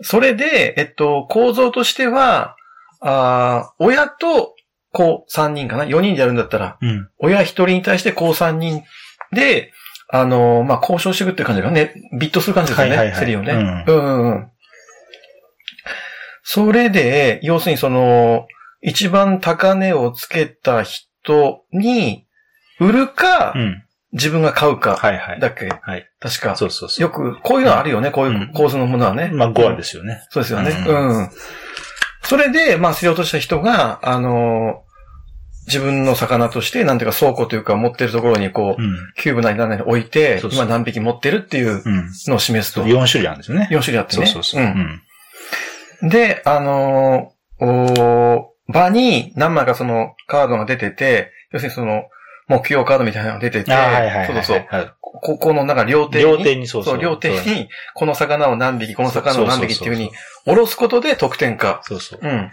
[0.02, 2.56] それで、えっと、構造としては、
[3.00, 4.54] あー親と
[4.92, 7.08] 子3人かな ?4 人でやるんだったら、うん。
[7.18, 8.82] 親1人に対して子3人
[9.32, 9.72] で、
[10.10, 11.94] あのーまあ、交渉していくっていう感じだね。
[12.18, 12.96] ビットする感じですよね。
[12.96, 13.52] はいはいはいセリをね。
[13.52, 14.50] うんうんうんうん。
[16.42, 18.46] それで、要するにその、
[18.80, 22.26] 一番高値をつけた人に、
[22.80, 23.84] 売るか、うん。
[24.12, 25.40] 自分が買うか、はいはい。
[25.40, 26.08] だっけ、はい。
[26.18, 26.56] 確か。
[26.56, 27.02] そうそうそう。
[27.02, 29.28] よく、こういうのあるよね、こういう構図のものはね。
[29.30, 30.22] まあ、5話ですよね。
[30.30, 30.70] そうですよね。
[30.88, 31.30] ううん。
[32.22, 34.87] それで、まあ、競り落とした人が、あのー
[35.68, 38.96] 自分の魚として、なんていうか倉庫というか持ってるところにこう、うん。
[39.16, 42.10] キューブなり何なり置いて、そうそう今何匹持ってるっていううん。
[42.26, 42.84] のを示すと。
[42.84, 43.68] 4種類あるんですよね。
[43.70, 44.26] 4種類あってね。
[44.26, 46.06] そうそうそう。
[46.06, 46.08] ん。
[46.08, 52.04] で、あのー場に何枚かそのカードが出てて、要するにその、
[52.48, 54.26] 目標カードみたいなのが出てて、あはいはいはい。
[54.26, 54.94] そうそう。
[55.00, 60.10] ここのなんか両手に、両手にそうそうそう、両手に、この魚を何匹、この魚を何匹っていうふうに、
[60.44, 61.80] 下ろすことで得点化。
[61.84, 62.20] そうそう。
[62.22, 62.50] うん。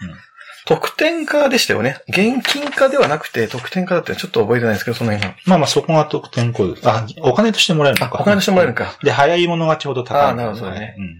[0.65, 1.97] 得点化でしたよね。
[2.10, 5.38] 現金化ではなくて、得点化だってちょっと覚えてないんですけど、その辺が。
[5.45, 6.89] まあまあ、そこが得点コードです。
[6.89, 8.19] あ、お金としてもらえるのあ、か。
[8.19, 8.97] お金としてもらえるか。
[9.04, 10.21] で、早い者勝ちほど高い。
[10.21, 11.15] あーなるほどねうん。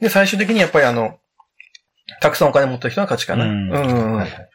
[0.00, 1.18] で、最終的にやっぱりあの、
[2.20, 3.44] たくさんお金持った人が勝ちかな。
[3.44, 3.70] うん。
[3.70, 4.48] うんはいはい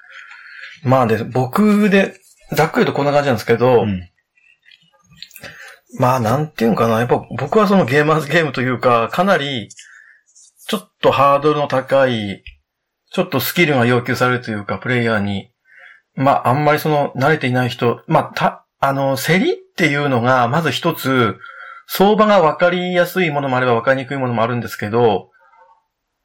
[0.85, 2.19] まあで、僕で、
[2.51, 4.09] ざっくりとこんな感じなんですけど、うん
[5.99, 6.99] まあなんていうのかな。
[6.99, 9.69] やっぱ僕はそのゲーマーズゲームというか、かなり、
[10.67, 12.43] ちょっとハードルの高い、
[13.13, 15.51] ちょっとスキルが要求されるというか、プレイヤーに、
[16.15, 21.37] まああんまりその慣れていない人、まあた、あの、競りっていうのが、まず一つ、
[21.87, 25.29] 相場が分かりやすいものもあれば分かりにくいものもあるんですけど、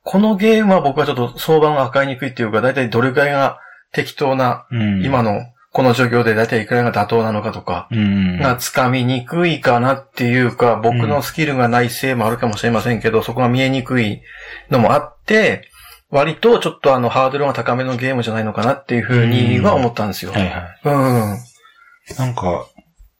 [0.02, 3.60] このゲームは僕はちょっと相場が分かりにくいっていうか、だいたいどれくらいが
[3.92, 5.04] 適当な、うん。
[5.04, 5.40] 今の
[5.72, 8.38] この状況でだいたいいくらが妥当なのかとか、うん。
[8.38, 14.22] がつかみにくいかなっていうか、僕のスキルがないせいもあるかもしれませんけど、そこが見えにくい
[14.70, 15.68] のもあって、
[16.10, 20.32] 割とちょっとあのハードルが高めのゲームじゃないのかなっていうふうには思ったんですよ。
[20.32, 20.80] はいはい。
[20.84, 22.16] うん。
[22.16, 22.66] なんか、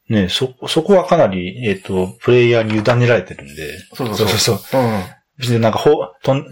[0.08, 3.78] ね、そ、そこはかなり、えっ、と、プレイヤーに委ねられてるんで。
[3.94, 4.28] そうそうそう。
[4.28, 5.02] そうそううん。
[5.38, 5.90] 別になんか、ほ、
[6.22, 6.46] とん、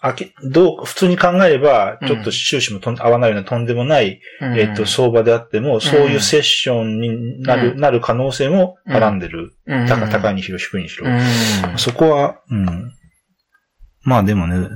[0.00, 9.54] あけ、どう、普通に考えれば、うんちょっと収支もとん合わないようなとんでもない、うんえっ、と、相場であっても、そういうセッションになる、うんなる可能性もはらんでる。
[9.66, 11.06] うん高高いにしろ、低いにしろ。
[11.06, 11.78] うん。
[11.78, 12.92] そこは、うん。
[14.04, 14.68] まあでもね、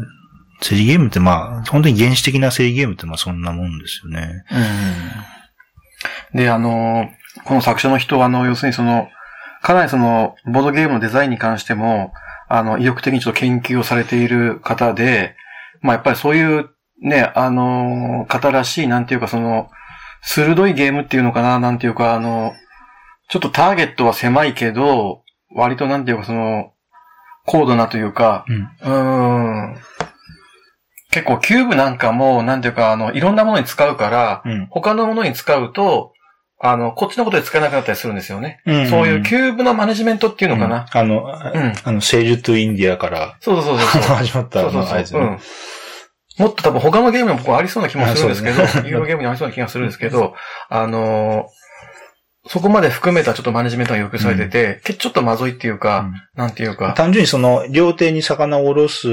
[0.61, 4.45] 競りゲームってまあ、本当に原始的な競りゲームってまあそんなもんですよね。
[6.35, 6.39] うん。
[6.39, 7.09] で、あの、
[7.45, 9.09] この作者の人は、あの、要するにその、
[9.63, 12.13] かなりその、ボードゲームのデザインに関しても、
[12.49, 15.37] あの、意欲的にちょっと研究をされている方で、
[15.83, 16.71] まあやっぱりそういう
[17.03, 19.71] ね、あのー方らしい、なんていうかその、
[20.23, 22.53] 鋭いゲームっていうのかな、なんていうか、あの、
[23.29, 25.23] ちょっとターゲットは狭いけど、
[25.55, 26.73] 割となんていうかその、
[27.45, 28.57] 高度なというか、うん。
[28.57, 29.77] うーん。
[31.17, 34.67] 結構キューブなんかも、なんていうか、あの、いろんなものに使うから、うん。
[34.69, 36.13] 他のものに使うと、
[36.61, 38.61] あの、こっちのことで使えなくなったりするんですよね。
[38.67, 40.87] うんそういうキューブのマネジメントっていうのかな？
[40.93, 44.03] あの、うんあの、セイルトゥインディアからそうそうそうそう。
[44.17, 44.73] 始まったそう
[45.07, 45.25] そうう。
[45.25, 45.39] ん。
[46.39, 50.35] もっと多分他のゲームにもありそうな気もするんですけど、あそうですねゲームにありそうな気がするんですけど、
[50.69, 51.45] あのー
[52.49, 59.09] そこまで含めたちょっとマネジメントが要求されてて、けちょっとまずいっていうか、なんていうか、単純にその、両手に魚を下ろす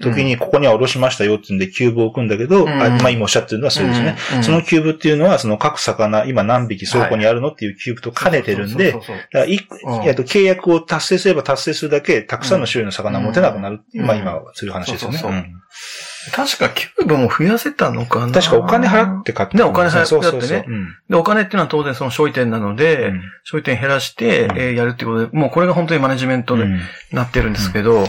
[0.00, 2.68] 時に、ここには下ろしましたよっていうんで、キューブを置くんだけど、うん。
[2.68, 4.16] あまあ今おっしゃってるのはそうですね。
[4.36, 4.42] うん。
[4.42, 10.08] そのキューブっていうのは、その各魚、今何匹倉庫にあるのっていうキューブと兼ねてるんで、そうそうそうだからいうん。
[10.08, 14.08] えっと契約を達成すれば達成するだけ、たくさんの種類の魚を持てなくなるっていう、うん。
[14.08, 15.18] まあ今はそういう話ですよね。
[15.18, 15.40] そうそうそう。
[15.40, 15.62] うん
[16.32, 18.32] 確かキューブも増やせたのかな。
[18.32, 20.50] 確かお金払って買ってねお金払ってそうそうそう。
[20.50, 20.64] ね。
[20.66, 20.96] うん。
[21.08, 23.22] で、お金っていうのは当然その商店なので、うん。
[23.44, 24.58] 商店減らして、うん。
[24.58, 26.80] えーやるっていうことで、もうこれが本当にマネジメントにうん。
[27.12, 28.04] なってるんですけど、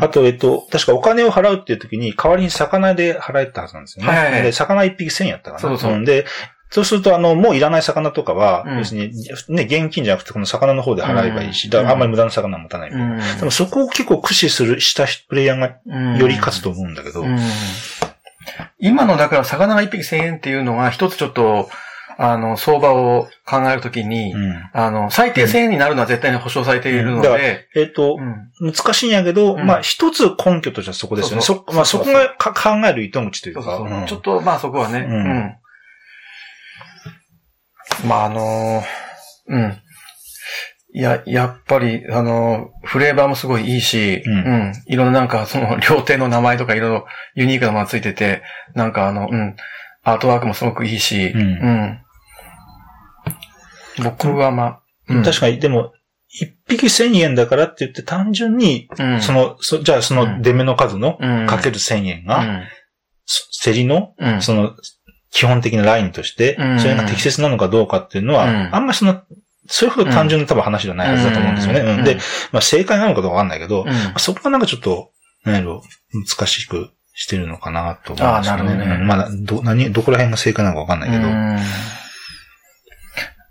[0.00, 4.12] あと、えっと、確かお金を払うっていう時に、代わりに魚で払えたはずなんですよね。
[4.12, 5.60] はい魚一匹1000やったかな。
[5.60, 6.04] そうそうん。
[6.04, 6.26] で、
[6.70, 8.78] そうすると、あの、もういらない魚とかは、うん。
[8.78, 9.14] 要するに、
[9.48, 11.70] ね、現金じゃなくて、この魚の方で払えばいいし、うん。
[11.70, 12.90] だからあんまり無駄な魚は持たない。
[12.90, 13.18] うん。
[13.18, 16.16] でもそこを結構駆使する、したプレイヤーがうん。
[16.18, 17.38] より勝つと思うんだけど、うん。
[18.78, 21.68] 今の、だから、魚が一匹1000円っていうのが、一つちょっと、
[22.22, 24.70] あの、相場を考えるときに、うん。
[24.72, 28.18] あの、最低1000円になるのは絶対に保証されているので、えっと
[28.60, 28.72] う、ん。
[28.72, 29.66] 難しいんやけど、うん。
[29.66, 31.42] まあ一つ根拠としてはそこですよね。
[31.42, 33.62] そまあそこがか考える糸口というか。
[33.62, 33.88] そうそう。
[33.88, 34.06] そううん。
[34.06, 35.59] ちょっと、まあそこはね。
[38.06, 38.84] まああのー
[39.48, 39.76] うん。
[40.92, 44.72] いや、やっぱり、あのーフレーバーもすごいいいし、ううんん。
[44.86, 48.42] いろんななんか、その、料亭の名前とかいろいろユニークなものがついてて、
[48.74, 49.56] なんかあの、うん。
[50.02, 51.98] アートワークもすごくいいし、うんうん。
[54.02, 55.92] 僕はまあ、うん確かに、でも、
[56.28, 62.62] 一匹1000円だからって言って単純に、うんその、そじゃあその出目の数のうんかける1000円が、
[63.62, 64.74] 競りの、うんその、
[65.30, 66.78] 基本的なラインとしてう、ん。
[66.78, 68.74] それが適切なのかどうかっていうのは、うん。
[68.74, 69.22] あんまりその、
[69.66, 71.80] それほど単純な多分話じゃないはずだと思うんですよね。
[71.80, 71.98] うん。
[71.98, 72.04] うん。
[72.04, 72.16] で、
[72.52, 73.92] まあ正解なのかどうかわかんないけど、うん。
[74.18, 75.10] そこがなんかちょっと、
[75.44, 78.60] なんやろ、難しくしてるのかなと思うんですよね。
[78.60, 78.96] ああなるほどね。
[78.96, 79.06] うん。
[79.06, 81.28] まあ、ど、何、どこら辺が正解なのかわかんないけど。
[81.28, 81.58] うん。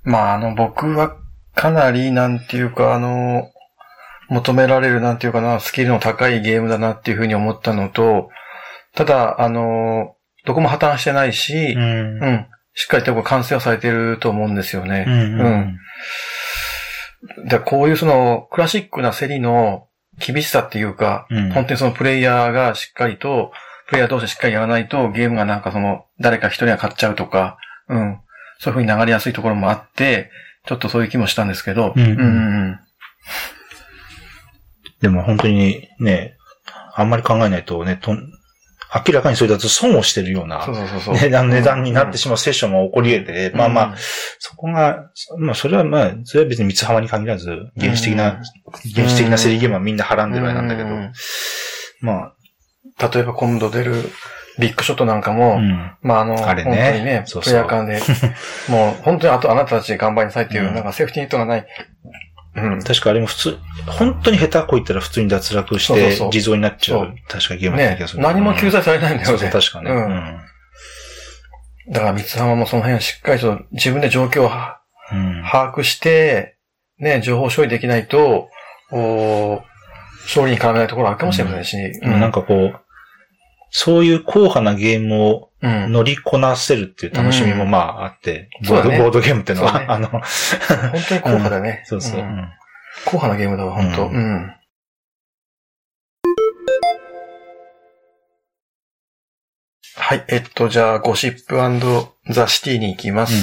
[0.03, 1.15] まあ、あの、僕は
[1.55, 3.49] かなり、なんていうか、あの、
[4.29, 8.29] 求められる、なんていうかな、スキルの高いゲームだなっていうふうに思ったのと、
[8.95, 10.15] ただ、あの、
[10.45, 12.47] どこも破綻してないし、ううん、ん。
[12.73, 15.05] しっかりとこう完成はされてると思うんですよね。
[15.07, 15.41] うん。
[15.41, 15.45] う
[17.45, 17.47] ん。
[17.47, 19.87] でこういうその、クラシックな競りの
[20.19, 23.51] 厳しさっていうか、うん本当にそのプレイヤーがしっかりと、
[23.87, 28.19] プレイヤー同士しっかりやらないと、ゲームがなんかその、誰か一人が勝っちゃうとか、うん。
[28.59, 30.29] そういう風に流れやすいところもあって、
[30.65, 32.79] ちょっとそういう気もしたんですけど、うんうんうん
[35.01, 36.35] でも本当にね、
[36.93, 38.19] あんまり考えないとね、とん
[38.93, 40.67] 明らかにそれだと損をしてるような。
[41.07, 43.95] 値段値段になってしまうセッションも起こり得て、まあまあ、あ、
[44.39, 47.49] そこが、まあそれはまあ、それは別に三つ浜に限らず、
[47.79, 48.41] 原始的な、
[48.95, 51.11] 原始的な競りゲームはみんなはらんでるあれなんだけどう、ん。
[52.01, 52.33] ま
[53.13, 53.93] 例えば今度出る
[54.59, 55.91] ビッグショットなんかあ、も、うん。
[56.01, 56.71] まああの、あれね。
[56.71, 57.53] 本当にね、そうそう。
[57.53, 58.01] プレイヤー間で、
[58.69, 60.73] もう本当にあとあなたたち頑張りなさいっていう、うん。
[60.73, 61.65] なんかセーフティーネットがない。
[62.55, 62.81] うん。
[62.83, 63.57] 確かあれも普通、
[63.87, 67.15] 本当に下手こいったら普通に脱落して地蔵になっちゃそうう。
[67.27, 68.23] 確かゲームだったね気がする。
[68.23, 69.25] 何も救済されないんだよね。
[69.25, 69.91] そうそう、確かね。
[69.91, 70.39] ううんん。
[71.91, 74.81] だから三つ浜もその辺しっかりと自分で状況をは
[75.11, 75.43] うん。
[75.43, 76.57] 把握して、
[76.99, 78.49] ね、情報処理できないと、
[78.91, 79.61] お
[80.23, 81.77] 勝利に絡めないところはあるかもしれませんし。
[81.77, 82.79] でもなんかこう、
[83.71, 89.85] そういう硬派なゲームをうん、乗りこなせるっていう楽しみもまああって、ボードねボードゲームっていうのは、ね。
[89.89, 91.83] あの、本当に硬派だね。
[91.85, 92.21] そうそう。
[92.21, 92.49] んうん。
[93.03, 94.07] 硬派なゲームだわ、本当。
[94.07, 94.15] うん。
[94.15, 94.55] うん。
[99.97, 101.57] はい、えっと、じゃあ、ゴシップ
[102.33, 103.33] ザ・シティに行きます。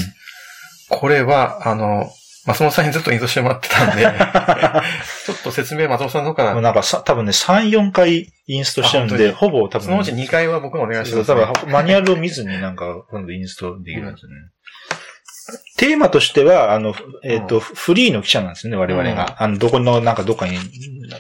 [0.89, 2.11] これは、あの、
[2.47, 4.07] 松本さんにずっとインストしてもらってたんで、
[5.47, 14.37] と説明松本さんの方から、もうなんかさ、多分ね、3、4回インストしてるんで、ほぼ多分、そのうち2回は僕のお願いします、そう多分、マニュアルを見ずになんか、今度インストできるんですよね。
[15.77, 19.37] テーマとしては、あの、えっ、と、フリーの記者なんですよね、我々が。
[19.39, 19.45] うん。
[19.45, 20.57] あの、どこの、なんかどっかに、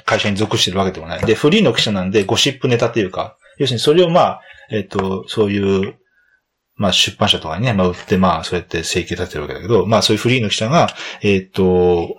[0.04, 1.24] 会社に属してるわけでもない。
[1.24, 5.94] で、フリーの記者なんで、ゴシップネタというか、要するにそれをまあ、えっ、と、そういう、
[6.76, 10.88] まあ出版社とかにね、まあ売ってまあそうやって請求立てるわけだけど、まあそういうフリーの記者が、
[11.22, 12.14] えっ、と、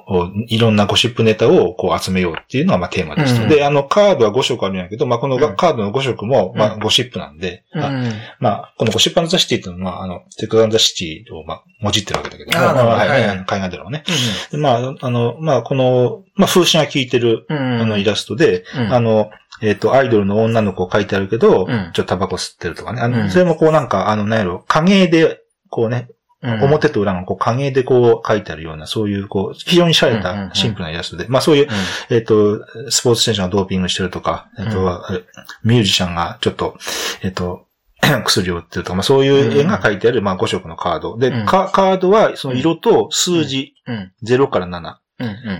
[0.48, 3.44] いろんなゴシップネタをこう集めようっていうのがまあテーマですと。
[3.44, 7.82] うんで、あのカードは5色あるんやけど、まあこのうんカードの5色もまうんあゴシップなんで、うん。
[7.82, 7.92] まあ
[8.40, 14.04] まあ、このゴシップザシティっていうのは、あの、テクザシティを、まあ、もじってるわけだけど、あーなるほどはいはいはい海外でのね。
[14.52, 17.58] でまあ、あの、まあ、この、まあ、風刺が効いてる、うん。
[17.82, 19.30] あの、イラストで、うんあの、
[19.62, 21.92] えっ、と、アイドルの女の子書いてあるけど、うん。
[21.94, 23.02] ちょっとタバコ吸ってるとかね。
[23.02, 23.30] あの、うん。
[23.30, 26.10] それもこうなんか、あの、なんやろ、影で、こうね、
[26.44, 31.68] うん、表と裏がこう影でこう書いてあるような、そういうこう、非常に洒落たシンプルなイラストで、まあそういう、
[32.10, 34.88] えっ、と、スポーツ選手がドーピングしてるとか、えっ、と、うん。
[34.88, 35.24] あれ
[35.64, 36.78] ミュージシャンがちょっと、
[37.24, 37.66] えっ、と、
[38.26, 41.18] 薬を売ってるとか、まあそういう絵が書いてある、まあ5色のカード。
[41.18, 41.46] で、うん。
[41.48, 44.12] カカードはその色と数字、うん。
[44.24, 44.98] 0から7。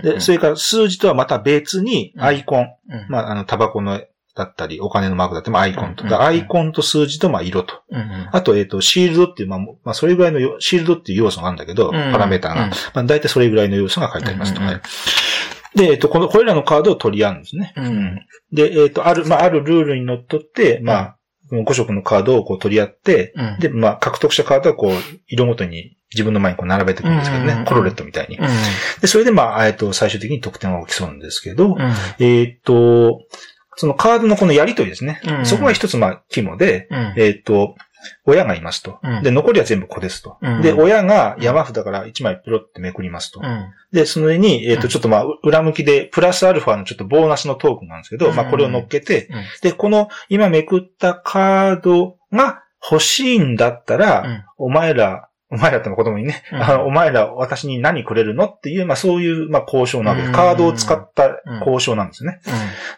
[0.02, 4.00] で、それから数字とはまた別にアイコン、うん、まああの、タバコの
[4.38, 6.04] だったり、お金のマークだったり、まあアイコンと。
[6.04, 7.82] からアイコンと数字と、まあ色と。
[8.30, 12.64] あと、えっ、と、シールドっていう、まあ、もまあ、それぐらいのよ、シールドっていう要素があるんだけど、うんパラメーターが。
[12.64, 14.60] うんまあ、大体それぐらいの要素が書いてありますと。
[14.60, 14.80] うんうんはい
[15.74, 17.74] で、えっ、と、この、これらのカードを取り合うんですね。
[17.76, 18.26] うん。
[18.52, 21.16] で、えっ、と、ある、まあ、あるルールにのっとって、まあ、
[21.50, 23.58] この5色のカードをこう取り合って、うん。
[23.60, 24.92] で、まあ、獲得したカードはこう、
[25.28, 27.64] 色ごとに自分の前にこう並べていくんですけどね。
[27.66, 28.38] コロレットみたいに。
[28.38, 28.46] うん。
[29.00, 31.92] で、それでまあ、えっ、と、最終的に得点を競うんですけど、うん。
[32.24, 33.20] えっ、と、
[33.76, 35.20] そのカードのこのやりとりですね。
[35.24, 37.14] うんそこが一つまあ、肝で、うん。
[37.16, 37.76] えっ、と、
[38.24, 38.98] 親がいますと。
[39.02, 40.38] うんで、残りは全部子ですと。
[40.40, 43.40] うんで、親が山札から1枚ピロってめくりますと。
[43.42, 43.70] うん。
[43.92, 62.40] で、その上に、えっ、と、うんちょっとまあ、裏向きで、プラスアルファのちょっとボーナスのトークンなんですけど、うんまあ、これを乗っけて、うんで、この今めくったカードが欲しいんだったら、うんお前ら、お前らっての子供にね、うんあのお前ら私に何くれるのっていう、まあそういう、まあ交渉なわけでうんカードを使った交渉なんですね。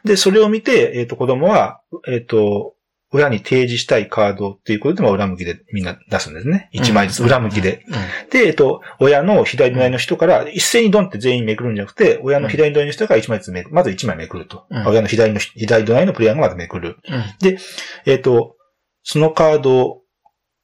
[0.04, 2.74] で、それを見て、えっ、と、子供は、えっ、と、
[3.12, 6.68] 親に提示したいカードっていうことで、まあ裏向きでみんな出すんですね。
[6.72, 7.84] 一枚ずつ裏向きで。
[8.30, 14.66] で、えっと、親の左隣の人から、一斉にドンって全員めくるんじゃなくて、親の左隣の人が一枚ずつめくまず一枚めくると。
[14.70, 16.98] うん親の左の、左隣のプレイヤーがまずめくる。
[17.08, 17.58] うん。
[18.06, 18.56] えっと、
[19.02, 20.02] そのカード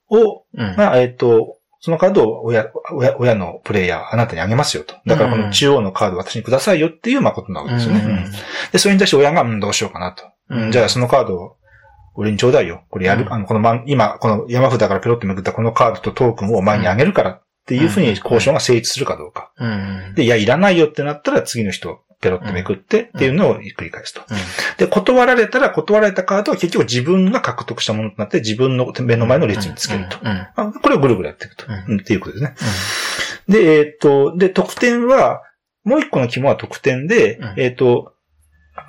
[0.09, 0.75] を、うん。
[0.77, 4.97] まあ、えっと、そのカードを親、親、親のプレイヤー、あなたにあげますよと。
[5.07, 8.01] だからこの中央のカードを私にくださいよっていう、まあ、ことなわけですよね。
[8.01, 8.33] うんうん
[8.73, 10.25] で、それに対して親が、うん、どうしようかなと。
[10.51, 11.57] うん、じゃあそのカードを、
[12.17, 12.83] 俺にちょうだいよ。
[12.91, 19.53] これやる、うんあの、このまん、今、この山札からペロッとめくったこのカードとトークンをお前にあげるからっていうふうに交渉が成立するかどうか。
[19.57, 20.15] うん。
[20.17, 24.23] で、いや、いらないよってなったら次の人、ペロッとめくってっていうのを繰り返すと。
[24.29, 24.37] うん。
[24.79, 30.19] で、断られたら断られたカードは結局自分が獲得したものとなって自分の目の前の列につけると。
[30.81, 31.67] これをぐるぐるやっていくと。
[31.67, 32.55] っていうことですね。
[33.49, 35.43] で、えーっと、で、得点は、
[35.85, 38.15] もう一個の肝は得点で、うんえーっと、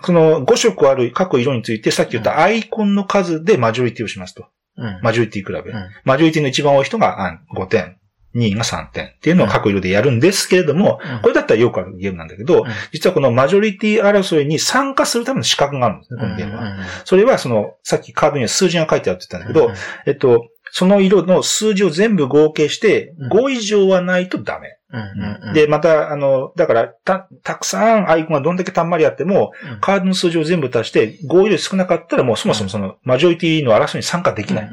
[0.04, 4.48] その5色ある各色について、さっき言ったアイコンの数でマジョリティをしますと。
[4.78, 5.00] うん。
[5.02, 5.60] マジョリティ比べ。
[5.60, 7.98] うんマジョリティの一番多い人があ5点、
[8.38, 11.22] 2位が3点っていうのを各色でやるんですけれども、うん。
[11.22, 12.64] これだったらよくあるゲームなんだけど、うん。
[12.92, 16.78] 実はこのマジョリティ争いに参加するための資格があるんですね、このゲームは。
[17.04, 19.74] それはその、さっきカードには数字が書いてあるって言ったんだけど、
[20.06, 23.32] えっと、その色の数字を全部合計してうん。
[23.32, 24.77] 5以上はないとダメ。
[24.90, 25.54] うん。
[25.54, 34.70] で、また、あの、だから、た、たくさんアイコンがどんだけたんまりあっても、うんカードの数字を全部足して5より少なかったらもうそもそもそのマジョリティの争いに参加できない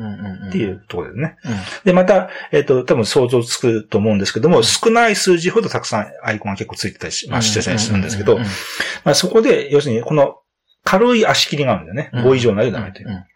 [0.48, 1.36] っていうところですね。
[1.84, 10.36] で、また、えっ、と、多分想像つくと思うんですけども、少ない数字ほどたくさんアイコンが結構ついてたりし、まあ、してたりするんですけど、まあ、そこで、要するに、この
[10.84, 12.10] 軽い足切りがあるんだよね。
[12.12, 13.26] 5以上ないとダメという。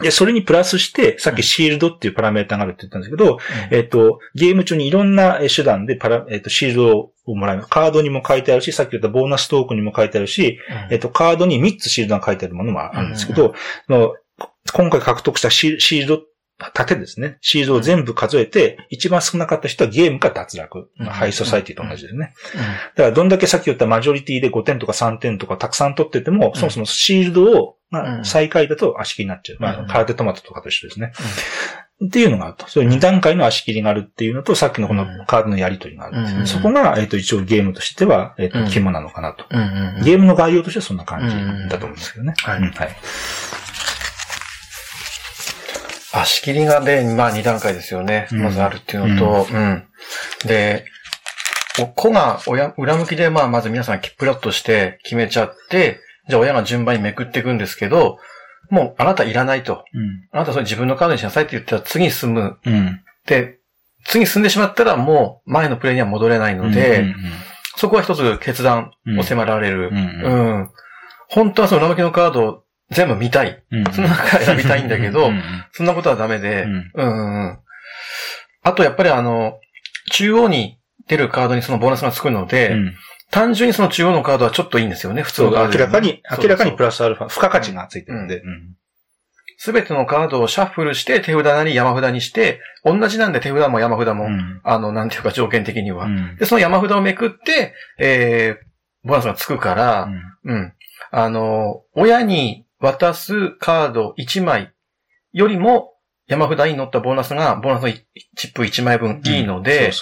[0.00, 3.38] で、それにプラスして、さっきシールドっていうパラメータがあるって言ったんですけど、
[3.70, 7.68] えっ、と、ゲーム中にいろんなえー手段でパラ、えっ、と、シールドをもらえます。
[7.68, 10.58] カードにも書いてあるし、さっき言ったボーナストークンにも書いてあるし、
[10.90, 13.54] えっ、と、カードに3つシールドが書いてあるものもあるんですけど、
[13.86, 14.14] その
[14.72, 16.22] 今回獲得したシシールド、
[16.58, 17.38] 盾ですね。
[17.40, 20.90] シールドを全部数えて、一番少なかった人はゲームから脱落。
[20.98, 21.06] うん。
[21.06, 22.34] ハイソサイティと同じですね。
[22.94, 26.54] だから、どんだけさっき言ったマジョリティで5点とか3点とかたくさん取ってても、ん。
[26.54, 29.58] そもそもシールドを、うんまあ、最下位だと足切りになっちゃう。
[29.60, 29.86] まあ、うん。
[29.86, 31.12] 空手トマトとかと一緒ですね。
[32.04, 32.68] っていうのがあると。
[32.68, 38.68] それ2段階の足切りがあるっていうのと、さっきのこのカードのやり取りがあるそこが、えっ、と、一応ゲームとしては、えっ、と、うん。
[38.68, 39.44] 肝なのかなと。
[39.48, 40.02] うん。
[40.04, 42.34] ゲームの概要としてはそんな感じだと思うんですけどね。
[42.38, 42.58] はい。
[42.58, 42.96] うんはい。
[46.20, 48.28] 足切りがで、まあ2段階ですよね。
[48.32, 49.84] うんまずあるっていうのと、うん。
[50.46, 50.84] で、
[51.80, 58.18] お子が親、裏向きでまあまず皆さんプラッとして決めちゃって、じゃあ親が順番にめくっていくんですけど、
[58.70, 59.84] もうあなたいらないと。
[59.92, 60.28] うん。
[60.32, 62.58] あなたそれ自分のカードにしなさいって言ったら次に進む。
[62.64, 63.00] うん。
[63.26, 63.58] で、
[64.04, 67.14] 次に進んでしまったらもう前のプレイには戻れないので、うん
[67.76, 69.88] そこは一つ決断を迫られる。
[69.88, 70.70] うんうんうん
[71.28, 73.62] 本当はその裏向きのカードを全部見たい。
[73.70, 76.64] うんその中選びたいんだけどうんそんなことはダメで、
[76.94, 77.58] うん
[78.64, 79.60] あとやっぱりあの、
[80.10, 82.94] 中央に出るカードにそのボーナスがつくので、うん。
[83.30, 88.42] 単純にその中央のカードはちょっといいんですよね、普通そう、のカードより明らかに、明らかにプラスアルファ、付加価値がついてるんで。
[89.56, 94.60] すべてのカードをシャッフルして手札なり山札にして、同じなんで手札も山札も、うん。
[94.64, 96.06] あの、なんていうか条件的には。
[96.06, 96.36] うん。
[96.36, 100.08] で、その山札をめくって、えー、ボーナスがつくから、
[100.44, 100.72] うんうん。
[101.10, 104.72] あの、親に渡すカード1枚
[105.32, 105.92] よりも、
[106.26, 107.92] 山札に乗ったボーナスが、ボーナスの
[108.36, 109.92] チップ1枚分いいので。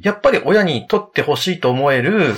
[0.00, 2.34] やっぱり親に取ってほしいと思える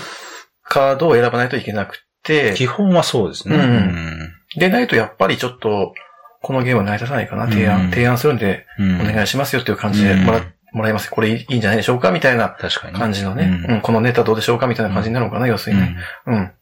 [0.63, 3.57] カードを選ばないといけなくて、基本はそうですね。
[3.57, 5.95] うんうんでないとやっぱりちょっと、
[6.41, 11.09] このゲームは成り立たないかな、提案、うん提案するんで、うんお願いしますよっていう感じでもら、うんもらいます。
[11.09, 12.57] これいいんじゃないでしょうかみたいな。
[12.93, 15.97] 感じのね、うんうんこのネタどうでしょうかみたいな感じになるのかな、要するにね。
[16.27, 16.53] うん。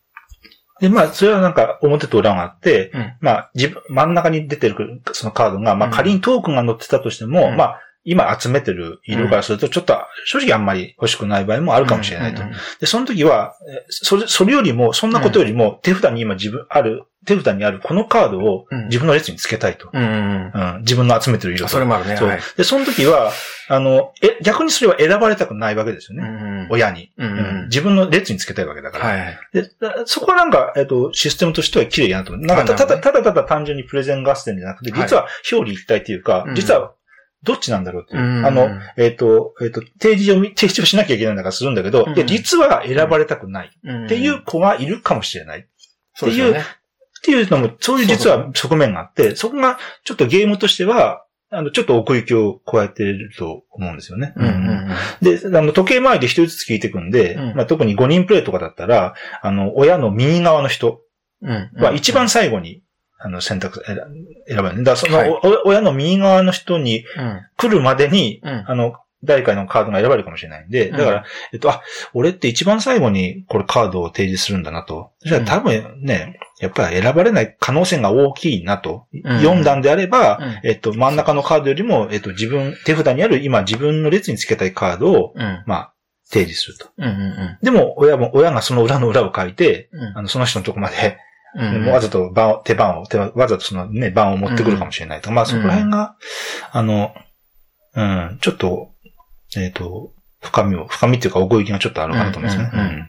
[0.83, 3.13] で、まあ、それはなんか表と裏があって、うん。
[3.21, 5.95] まあ、自分、真ん中に出てるそのカードが、まあうん。
[5.95, 7.57] 仮にトークンが載ってたとしても、うん。
[7.57, 9.97] まあ、今集めてる色からすると、ちょっと
[10.27, 12.43] 正直あんまり欲しくない場合もあるかもしれないと。
[12.81, 19.89] で、その時は、えそれ、それよりも、そんなことよりも、手札に今自分、ある、手札にあるこのカードをうん自分の列につけたいと。
[20.81, 21.69] 自分の集めてる色うん。
[21.69, 21.73] と。
[21.75, 22.17] それもあるね。
[22.17, 22.41] そうはい。
[22.57, 23.31] で、その時は、
[23.69, 26.29] あの、え、逆にそれは選ばれたくないわけですよね。
[26.29, 29.05] うんうん親に、うん自分の列につけたいわけだから。
[29.07, 29.39] はい。
[29.53, 32.47] で、だそこはなんか、えっと、システムとしては綺麗やなと思う。
[32.47, 36.93] なんかた、ただ、ただただ単純にプレゼン合戦じゃなくて、実は表裏一体っていうか、うん実は、
[37.45, 38.23] どっちなんだろうっていう。
[38.23, 43.71] うんあの、えっ、と、えっ、と、提示をみ、提示をしなきゃいけないんだからするんだけど、うんいや実は選ばれたくないっ
[44.07, 45.69] っていう子がいるかもしれない。
[46.15, 46.61] そうですよね。
[46.61, 46.63] っ
[47.25, 54.33] ていうのも、そういう実は側面があって、そこがちょっとゲームとしては、あの、ちょっと奥行きを加えてると思うんですよね。
[54.37, 54.89] うんうん
[55.21, 61.03] で、あの、時計回りで一人ずつ聞いていくんで、うんまあ、特に5人プレイとかだったら、あの、親の右側の人
[61.43, 61.71] うん。
[61.75, 61.83] うん。
[61.83, 62.83] は一番最後に、
[63.23, 63.99] あの、選択、選
[64.49, 64.85] 選ばれる。
[64.85, 67.41] だからその、はいお親の右側の人にうん。
[67.57, 68.65] 来るまでに、うん。
[68.67, 68.95] あの、
[69.25, 75.13] 誰かのカードが選ばれるかもしれないんで、だから、うんえっと、あ、俺って一番最後にこれカードを提示するんだなと。
[75.25, 79.07] じゃあうん多分ね、やっぱり選ばれない可能性が大きいなと。
[79.15, 85.63] ん読んだんであれば、うんえっと、真ん中のカードよりも、えっと、自分、手札にある今自分の列につけたいカードを、うん。
[85.67, 85.93] まあ、
[86.25, 86.89] 提示すると。
[86.99, 90.19] うんうんでも、親も、親がその裏の裏を書いて、うん。
[90.19, 91.19] あの、その人のとこまで、
[91.55, 91.87] うん。
[91.87, 95.31] わざと番を、手番を、手わざとそのね、番を持ってくるかもしれないと。
[95.31, 96.17] まあ、そこら辺が、
[96.71, 97.15] あの、
[97.95, 98.91] うん、ちょっと、
[99.57, 102.71] えっ、と、深みを、深みっていうか奥行きがちょっとあるかなと思いますね。
[102.73, 103.07] うんうんうんうん。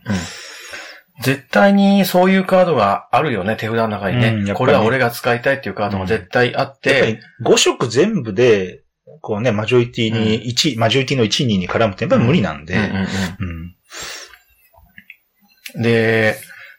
[1.22, 4.30] 絶対にそういうカードがあるよね、手札の中にね。
[4.30, 7.20] うんこれは俺が使いたいっていうカードも絶対あっ、やってぱり
[7.54, 8.84] 5色全部で、
[9.22, 13.06] こうね、マジョリティに1、マジョリティの1、2に絡むってやっぱり無理なんで、うんうんうん。
[15.76, 15.82] うん。
[15.82, 16.36] で、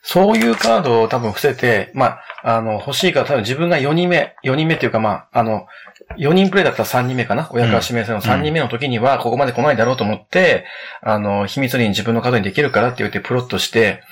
[0.07, 5.67] そういうカードを多分伏せて、まあ、あの、欲しいから多分自分が4人目、4人目っていうかまあ、あの、
[6.19, 7.49] 4人プレイだったら3人目かな？
[7.53, 10.67] 親から指名するの3人目の時にはここまで来ないだろうと思って、
[11.01, 14.03] あの、秘密裏に自分のカードにできるからって言ってプロットして、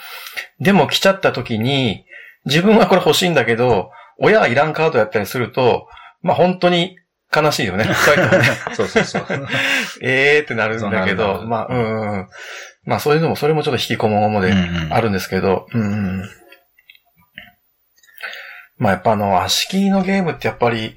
[0.60, 2.06] でも来ちゃった時に、
[2.46, 5.88] 自分はこれ欲しいんだけど、親がいらんカードやったりすると、
[6.22, 6.96] まあ本当に
[7.34, 7.84] 悲しいよね。
[8.74, 9.26] そうそうそう。
[10.02, 12.28] えーってなるんだけど、るまあ、うんうん。
[12.84, 14.52] まあそういうのも、それもちょっと引きこもごもで
[14.90, 15.84] あるんですけど、うんう
[16.22, 16.22] ん。
[18.78, 20.96] まあやっぱあの、足切りのゲームってやっぱり、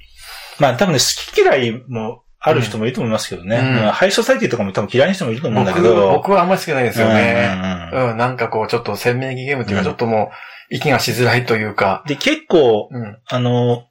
[0.59, 3.57] まあ多分ね、好き嫌いもある人もいると思いますけどね。
[3.57, 6.11] うんうんハイソサイティとかも多分嫌いな人もいると思うんだけ僕、ど。
[6.11, 7.49] 僕はあんまり好きじゃないですよね。
[7.93, 10.31] うんうんうんうん、なんかこう、ちょっと鮮明にゲームっていうか、うんちょっとも
[10.71, 13.17] う、息がしづらいというか、で、結構、うん。
[13.27, 13.85] あの、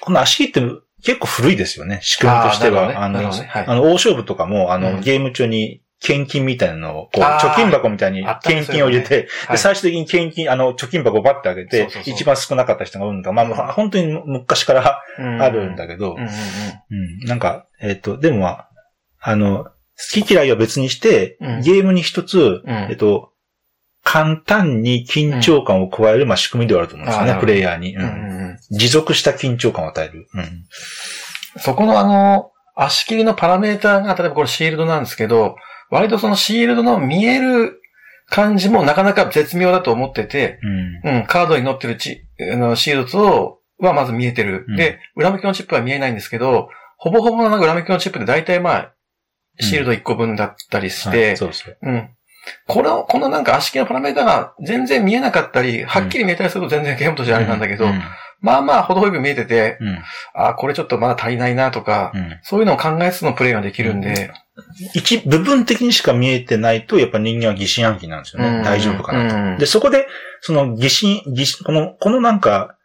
[0.00, 0.60] この足切って
[1.04, 2.88] 結構古いですよね、仕組みとしては。
[2.88, 12.14] あーあの、ねはいあの、大勝負とかも、あの、うんゲーム中に、献金みたいなのを、こう、貯金箱みたいに献金を入れて、はいで、最終的に献金、あの、貯金箱をバッてあげてそうそうそう。
[12.14, 13.30] 一番少なかった人が運んだ。
[13.32, 16.32] まあ、本当に昔からあるんだけど、うんうんうん。
[17.22, 18.68] うん、なんか、えっ、と、でもまあ、
[19.20, 21.60] あの、好き嫌いは別にして、うん。
[21.60, 22.72] ゲームに一つ、うん。
[22.90, 23.30] えっと、
[24.02, 28.76] 簡単に緊張感を加える、まあ、仕組みではあると思うんですよね、プレイヤーに、うんうん。
[28.76, 30.26] 持続した緊張感を与える。
[30.34, 30.64] うん。
[31.60, 35.56] そこのあの、足切りのパラメーターが、例えばこれシールドなんですけど、
[35.92, 37.78] 割とそのシールドの見える
[38.30, 40.58] 感じもなかなか絶妙だと思ってて、
[41.04, 41.16] うん。
[41.16, 44.64] うん、カードに載ってるチあのシールドとはまず見えてる。
[44.68, 48.94] うんで、裏向きのチップは見えないんですけど、ほぼほぼの裏向きのチップで大体まあ、
[49.60, 51.76] シールド1個分だったりしはてい、そうそう。
[51.82, 52.08] うん。
[52.66, 58.02] この、このなんか足切りのパラメータが全然見えなかったり、はっきり見えたりすると全然ゲームとしてあれなんだけど、うん。
[58.42, 59.98] まあまあ、ほどほど見えてて、うん。
[60.34, 64.32] あ、これちょっとまだ足りないなとか、うんそういうのを考えつつのプレイができるんで、
[64.94, 68.48] 一部分的にしか見えてないと、やっぱ人間は疑心暗鬼なんですよね。
[68.58, 69.36] うん大丈夫かなと。
[69.36, 70.06] うんで、そこで、
[70.40, 72.76] その疑心、疑心、この、このなんか、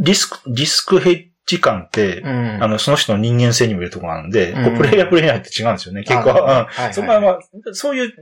[0.00, 2.62] リスク、リスクヘッジ感って、うん。
[2.62, 6.30] あの、その人の人間性にもよるところなんで、うんプレイヤープレイヤーって違うんですよね、結構。
[6.30, 7.38] あうんはいはいそこはまあ、
[7.72, 8.12] そういう、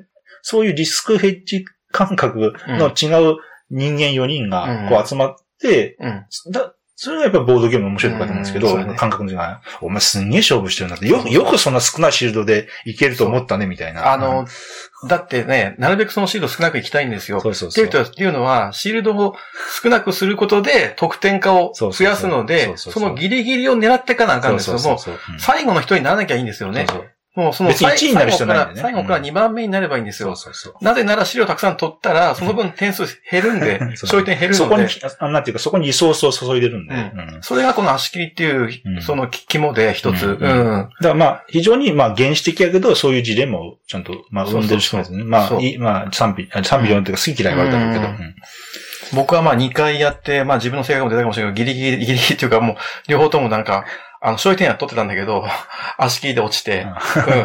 [0.42, 3.36] そういうリスクヘッジ感覚の違う
[3.70, 5.49] 人間4人がこう集まって、うん。
[6.50, 9.38] だそれがやっぱボードゲームの面白いところだと思うんですけど、うんね感覚の違い。
[9.80, 14.12] お前すんげえ勝負してるんだって、よく、よくそんな少ないシールドでいけると思ったね、みたいな。
[14.12, 14.46] あの、
[15.08, 17.40] だってね、なるべくそのシールド少なくいきたいんですよ。
[17.40, 17.86] そうそうそう。
[17.86, 19.34] っていうのは、シールドを
[19.82, 24.74] 少なくすることで得点化を増やすので、そのギリギリを狙っていかなあかんですよ。
[24.74, 26.84] もう、そうそう最後の人にならなきゃいいんですよね。
[26.86, 30.54] そうそうもうその別に1位になる必要ないんだよね最後から最後から2番目になればいいんですよそう。
[30.54, 30.84] そうそう。
[30.84, 34.86] なぜなら資料たくさん取ったら、その分点数減るんで、そう勝利点減るそこに
[35.20, 36.94] あなんていうか、そこにリソースを注いでるんで。
[36.94, 37.00] うん
[37.34, 40.26] うんそれがこの足切りっていうう、んその肝で一つ。
[40.26, 40.36] ううんん。
[40.38, 45.24] だからまあ、非常にまあ原始的やけど、そういうジレンマをちゃんと、まあ、生んでる人なんですね。
[45.24, 48.08] まあ、いまあ、賛否、あ賛否4っていうか好き嫌いがあるだろうけど。
[49.12, 52.76] 僕はまあ2回やって、まあ自分の性格も出たかもしれないけど、ギリギリ、ギリギリっていうかもう、
[53.08, 53.84] 両方ともなんか、
[54.20, 55.44] あの、勝利点は取ってたんだけど、
[55.98, 56.86] 足切りで落ちて、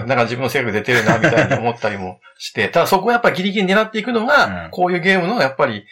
[0.02, 5.86] うん、なんか自分の性格出てるな、みたいに思ったりもして、 ただそこをやっぱりギリギリ狙っていくのが、うんこういうゲームのやっぱり、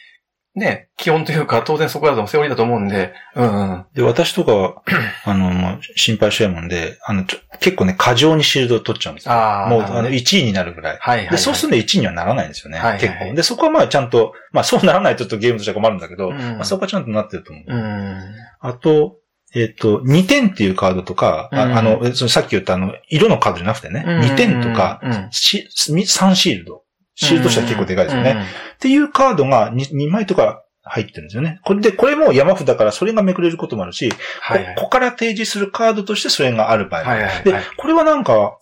[0.55, 3.86] ね、基本というか、当然そこだとセオリーだと思うんで、うんうん。
[3.95, 4.84] で、私とかは、
[5.25, 7.25] あの、まあ、心配しやもんで、あの、
[7.59, 9.34] 結構ね、過剰にシールドを取っちゃうんですよ。
[9.34, 9.69] ああ。
[9.69, 10.97] もう、あの、なるほどね1位になるぐらい。
[10.99, 11.31] はいはい、はい。
[11.31, 12.77] で、そうすると1位にはならないんですよね。
[12.77, 13.36] はいはいはい結構。
[13.36, 17.65] で、そこはまあちゃんと、まあそうならないとちょっとゲームとしては困るんだけど、うんまあそこはちゃんとなってると思う。
[17.67, 18.36] うん。
[18.61, 19.15] あと、
[19.56, 21.78] えっ、と、2点っていうカードとか、あうん。
[21.78, 24.20] あの、えそのさっき言ったあの、色のカードじゃなくてね、うん。
[24.22, 25.28] 2点とか、うん。
[25.32, 26.84] し3シールド。
[27.16, 28.32] シールドとしては結構でかいですよね。
[28.32, 28.41] うん。
[28.41, 28.43] っ
[28.80, 31.60] ていうカードが 2, 2枚とか入ってるんですよね。
[31.64, 34.76] これで、これも山札だからそれがめくれることもあるし、はいはい。
[34.76, 37.43] ここから提示するカードとしてそれがある場合はいはいはい。
[37.43, 38.58] で、これはなんか、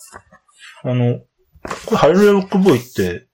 [0.84, 1.20] あの、
[1.86, 3.28] これハレルロックボーイって、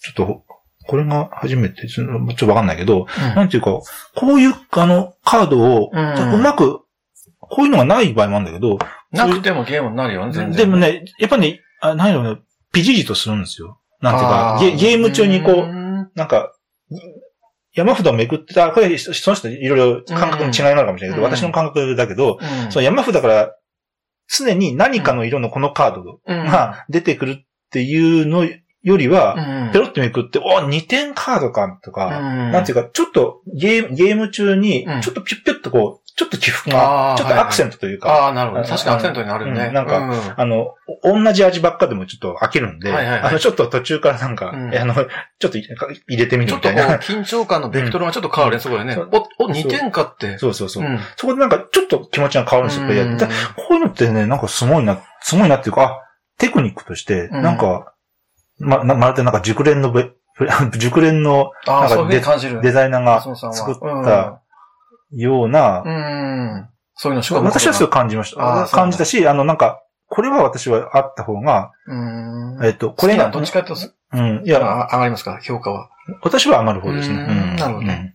[0.00, 0.44] ちょっと、
[0.84, 3.06] これが初めて、ちょっとわかんないけど、
[3.36, 3.80] なんていうか、
[4.16, 6.81] こういう、あの、カードを、ううんまく、
[7.42, 8.78] こういうのがない場合もあるんだけど、
[9.10, 10.56] なくてもゲームになるよね、全然。
[10.56, 12.40] でもね、やっぱね、あ、何やろうね、
[12.72, 13.78] ピジリとするんですよ。
[14.00, 16.10] なんていうかゲゲーム中にこう、ん。
[16.14, 16.52] なんか、
[17.74, 21.36] 山札をめくってた、これ、その人いろいろ感覚の違いがあるかもしれないけど、うん。
[21.36, 22.72] 私の感覚だけど、うん。
[22.72, 23.54] その山札から、
[24.28, 26.44] 常に何かの色のこのカードうん。
[26.44, 28.46] が出てくるっていうの
[28.82, 29.72] よりは、うん。
[29.72, 32.52] ペロッとめくって、お、2点カードか、とか、うん。
[32.52, 38.62] なんていうか、ちょっとゲーム、ゲーム中にうん、ちょっとピュッピュッとこう、ちょっと起伏が、ちょっとアクセントというか、ああ、なるほど。
[38.62, 39.66] あ確かにアクセントになるね。
[39.68, 39.74] うん。
[39.74, 40.74] なんかうあの、
[41.04, 43.20] お同じ味ばっかでもちょっと飽きるんで、はいはいはい。
[43.30, 45.66] あの、ちょっと途中からなんか、あの、ちょっと入
[46.08, 46.98] れてみちょっとこう、るみたいな。
[46.98, 48.96] 緊張感のベクトルがちょっと変わるね、そこでね。
[49.38, 50.36] お、お、2点かって。
[50.36, 50.84] そうそうそう。
[50.84, 50.98] ん。
[51.16, 52.86] そこでなんかちょっと気持ちが変わるんですよ、
[53.56, 56.00] こういうのってね、なんかすごいな、すごいなっていうか、あ、
[56.38, 57.42] テクニックとして、うん。
[57.42, 57.91] なんか、
[58.62, 60.10] ま、なまるでなんか熟練のべ、
[60.78, 62.60] 熟練のああ、なんかそういうふうに感じる。
[62.62, 63.20] デザイナーが
[63.52, 64.40] 作った
[65.10, 65.94] ような、うん。
[65.94, 65.98] う
[66.58, 66.68] ん。
[66.94, 68.66] そういうの仕込むことが私はそう感じました。
[68.66, 72.64] 感じたし、あの、なんか、これは私はあった方が、うん。
[72.64, 73.74] えっと、これが、どっちかと、
[74.12, 75.90] うん、いや、あ上がりますか評価は。
[76.22, 77.14] 私は上がる方ですね。
[77.14, 78.14] うんなるほどね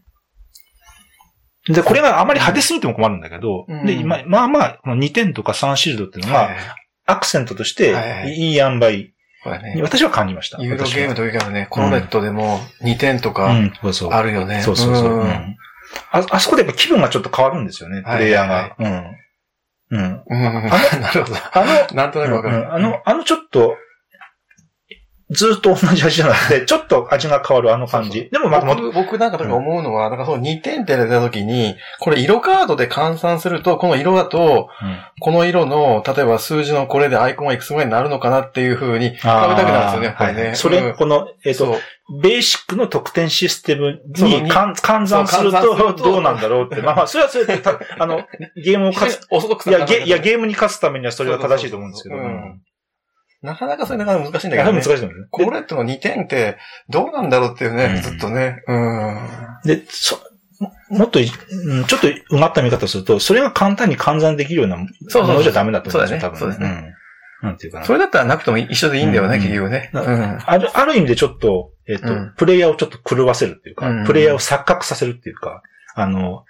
[1.68, 1.76] うん。
[1.76, 6.58] で、これがあまり派手すぎても困るんだけど、うんで、今、まあまあ、この2点とか3シールドっていうのが、はい。
[7.08, 7.96] アクセントとして
[8.28, 9.14] いい塩梅
[9.44, 9.82] これねに。
[9.82, 10.62] 私は感じました。
[10.62, 13.52] ユーロゲームとというかね、コロネットでも2点とうか。
[14.12, 14.62] あるよね。
[14.62, 15.24] そうそうそう。
[16.12, 18.76] ああそこでやっぱ気分がちょっと変わるんですよね、プレイヤーはいが。
[18.80, 19.18] うん。
[19.90, 20.24] うん。
[20.28, 20.42] うん。
[21.02, 21.36] なるほど。
[21.54, 22.58] あの、なんとなくわかる。
[22.58, 23.78] うんあの、あのちょっと、
[25.30, 28.30] ずっと同じ味じゃなくて、 ちょっと味が変わるあの感じ。
[28.32, 40.44] でもまたも僕、僕なんか思うのは、なんかその2点って出た時に、これ色カードで換算すると、この色だと、うんこの色の、例えば数字のこれでアイコンがいくつぐらいになるのかなっていう風に比べたくなるんですよね、やっぱりね。
[40.44, 41.82] はいそれ、うんこの、えっ、と、そう。
[42.22, 46.82] ベーシックの得点システムに換換算するととどうなんだろうって。
[46.82, 48.26] まあまあ、それはそれで、たあの、
[48.56, 49.28] ゲームを勝つ、
[49.68, 52.16] いや、ゲいやゲームに勝つためにはそれは正しいと思うんですけど。
[52.16, 52.62] そうそうそううん
[53.42, 54.82] なかなかそれなかなか難しいんだけどね。
[54.82, 55.14] 難しいですよね。
[55.30, 56.58] コーレットの2点って
[56.90, 58.64] どうなんだろうっていうね、うんずっとね。
[58.68, 59.20] うん。
[59.64, 60.20] で、そ、
[60.90, 66.94] もっとい、うんちょっとうがった見方をすると、それが簡単に換算できるようなものじゃダメだと思うんですよ、多分そうですね
[67.44, 67.48] うん。
[67.50, 67.86] なんていうかな。
[67.86, 69.92] それだったらなくても一緒でいいんだよね、うん結局ね。
[69.94, 75.62] ある、ある意味でちょっと、えっ、と、うんプレイヤーをちょっと狂わせるっていうか、うんプレイヤーを錯覚させるっていうか、
[75.96, 76.44] あの、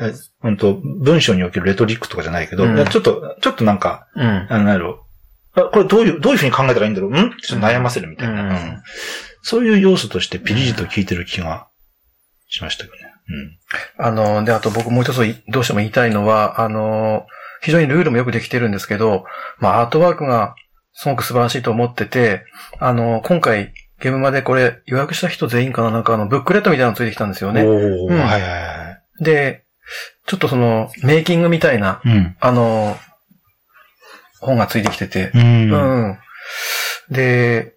[0.00, 4.46] えうんと、文章におけるレトリックとかじゃないけど、ちょっと、ちょっとなんか、うん。
[4.48, 5.03] あの、
[5.54, 7.12] これどういう、どういうふうに考えたらいいんだろう？
[7.12, 7.36] ん？
[7.40, 8.82] ちょっと悩ませるみたいな、うんうん
[9.46, 11.68] そういう要素としてピリリと効いてる気が
[12.48, 13.02] しましたけどね。
[13.98, 17.26] あの、で、あと僕もう一ついどうしても言いたいのは、あの、
[17.60, 19.26] 非常にルールもよくできてるんですけど、
[19.58, 20.54] まあ、アートワークが
[20.94, 22.44] すごく素晴らしいと思ってて、
[22.78, 27.54] あの、今回、ゲームまでこれ予約した人全員かななんかあの、ブックレットみたいなのついてきたんですようん。
[27.56, 27.64] ね。
[27.64, 29.24] おー、うんはいはいはい。
[29.24, 29.64] で、
[30.26, 32.34] ちょっとその、メイキングみたいな、うん。
[32.40, 32.96] あの、
[34.44, 35.72] 本がついてきてて、うん。
[35.72, 36.10] ううん。
[36.10, 36.18] ん。
[37.10, 37.74] で、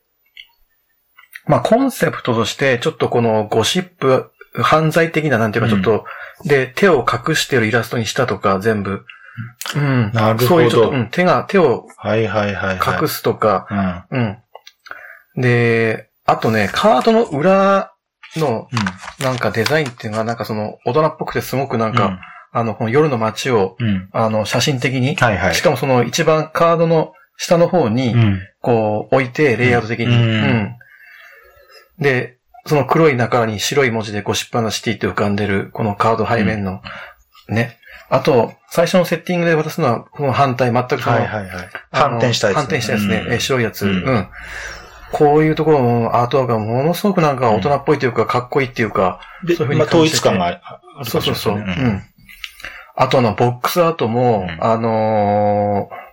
[1.46, 6.06] まあ、コンセプトとして、ちょっとこのゴシップ、犯罪的な、なんていうか、ちょっと、
[6.46, 9.06] で、手を隠してるイラストにしたとか、全部。
[9.76, 10.12] うん。
[10.14, 13.02] なるほどそういうちょっと、うん、手が、手をはいはいはいはい。
[13.02, 13.68] 隠すとか、
[14.12, 14.38] うん。
[15.36, 15.42] うん。
[15.42, 17.94] で、あとね、カードの裏
[18.36, 18.68] の、
[19.20, 21.96] うなんかデザインっていうのが、なんかその、大人っぽくてすごくなんん。
[21.96, 22.20] か、
[22.58, 24.10] あの、この夜の街を、うん。
[24.12, 25.56] あの、写真的に、はいはい。
[25.56, 28.42] しかもその一番カードの下の方に、うん。
[28.62, 30.08] こう、置いて、レイアウト的に。
[30.08, 30.74] うんうん
[32.00, 32.38] で、
[32.68, 36.82] その黒い中に白い文字でゴシッパナシティって浮かんでる、このカード背面の、
[37.50, 37.80] ね。
[38.10, 41.70] あと、最初のセッティングで渡すのは、この反対、全くその、はいはいはい。
[41.92, 42.60] 反転したやつね。
[42.60, 43.24] 反転したやつね。
[43.26, 44.28] うんえ白いやつ、ううんん。
[45.12, 51.56] こういうところのアートワークがものすごくなんか大人っぽいというか、かっこいいっていうか、で、そういうふうにまあ、統一感があるかもしれないそうそうそう。
[51.56, 52.04] うねん。
[52.98, 54.58] あとあの、ボックスアートも、うん。
[54.60, 56.08] あのー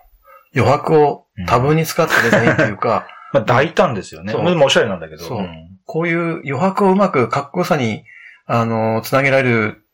[0.57, 4.31] 余白を多分に使ったデザインっていうか、 まあ、大胆ですよね。
[4.31, 4.45] そう。
[4.45, 5.23] でもおしゃれなんだけど。
[5.25, 5.41] そう。
[5.41, 5.49] ん。
[5.85, 8.05] こういう余白をうまくかっこよさに、
[8.45, 9.85] あのーつなげられる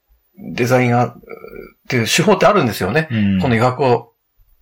[0.54, 1.14] デザインが、っ
[1.90, 3.08] ていう手法ってあるんですよね。
[3.10, 3.40] うん。
[3.40, 4.12] この余白を、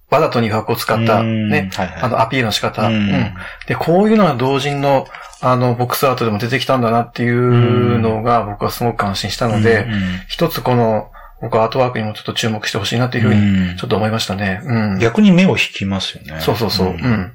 [0.09, 1.49] わざとに余白を使った、うん。
[1.49, 2.01] ね、はいはい。
[2.01, 2.83] あの、アピールの仕方。
[2.83, 2.93] うん。
[2.93, 3.33] うん。
[3.67, 5.05] で、こういうのが同人の、
[5.41, 10.21] あの、ボックスアートでも出てきたんだなっていうのが、僕はすごく感心したので、うん。
[10.27, 11.11] 一つこの、
[11.41, 14.61] 僕はアートワークにもちょっと注目してほしいなっていうふうに、うんちょっと思いましたね。
[14.63, 14.99] うん。
[14.99, 16.41] 逆に目を引きますよね。
[16.41, 16.87] そうそうそう。
[16.89, 17.33] うん。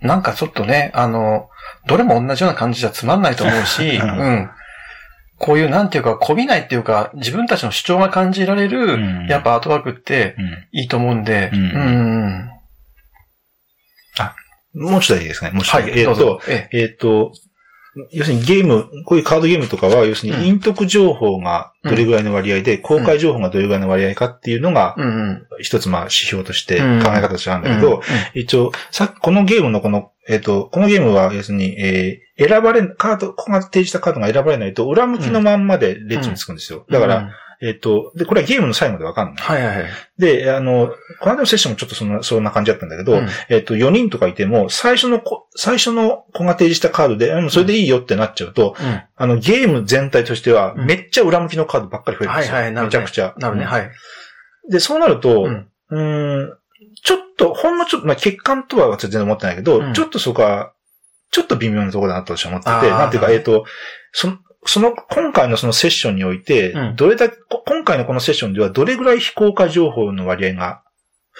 [0.00, 1.48] なんかちょっとね、あの、
[1.86, 4.50] どれも同じような感じじゃつまんないと思うし、 ううんん。
[5.38, 10.66] こういう、なんていうか、こびないっていうか、自分たちの主張が感じられる、うんやっぱアートワークってうん。
[10.72, 12.50] いいと思うんで、ううんん。
[14.72, 15.50] もうちょっといいですね。
[15.50, 15.88] もうちょっと。
[15.90, 16.40] はい、えっとどうぞ、。
[16.48, 16.78] ええ。
[16.82, 17.32] えっと、
[18.12, 20.40] 要するにゲーム、こういうカードゲームとかは、要するうん。
[20.40, 24.96] に陰徳情報がどれぐらいの割合で、公開情報がどれぐらいの割合かっていうのが。
[25.60, 27.02] 一つまあ指標としてうん。
[27.02, 28.02] 考え方としてあるんだけど、
[28.34, 36.86] 一応、さっきこのゲームのこの、えっ、と、このゲームは要するに、えー選ばれ、カード、ここが提示したカードが選ばれないと、裏向きのまんまで列につくんですよ。
[36.88, 37.30] だから、うん、
[37.62, 39.44] えっ、と、で、これはゲームの最後でわかんない。
[39.44, 39.86] はいはいはい。
[40.18, 49.02] で、あの、この間のセッションもちょっとそんな、そんな感じだったんだけど、うんえっ、と、4人とかいても、最初の子、最初の子が提示したカードで、うんそれでいいよってなっちゃうと、うん。
[49.14, 52.54] あの、ゲーム全体としては、うんめっちゃ裏向きのカードばっかり増えるんですよ。
[52.54, 53.34] はいはいなるねめちゃくちゃ。
[53.36, 53.90] なるね、うんはい。
[54.70, 56.52] で、そうなると、うんん、
[57.02, 60.72] ちょっと、ほんのちょっと、まあ、欠陥とは全然思ってないけど、うんちょっとそこは、
[61.30, 63.64] ちょっと微妙なところだなと私は思ってて、なんていうか、えっ、と、
[64.12, 66.96] その、その、今回のそのセッションにおいて、うん。
[66.96, 70.82] どれだけ、こ今回のこのセッションではどれぐらい非公開情報の割合が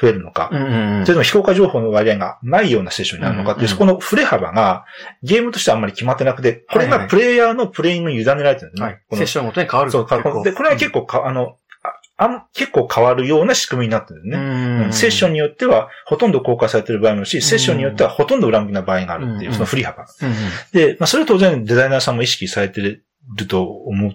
[0.01, 1.07] 増えるのか、うんうんうん。
[1.07, 3.53] それとも非公開情報の割合がないようなセッションになるのか。
[3.53, 3.77] っていう、うんうん。
[3.77, 4.87] そこの振れ幅が
[5.23, 9.01] ゲームとしてはあんまり決まってなくて、これがプレイヤーのプレイングに委ねられてるんですね。
[9.13, 10.43] セッションごとに変わるそう、結構。
[10.43, 14.85] で、これは結構か、あの、ああん結構変わるような仕組みになってるんですね。
[14.87, 14.93] うん。
[14.93, 20.05] セッションによっては、ほとんど公開されてる場合もあるし、セッションによってはほとんど裏向きな場合があるっていう、うんその振り幅。
[20.05, 20.37] うんうん。
[20.73, 23.05] で、まあ、それは当然デザイナーさんも意識されてる
[23.49, 24.13] と思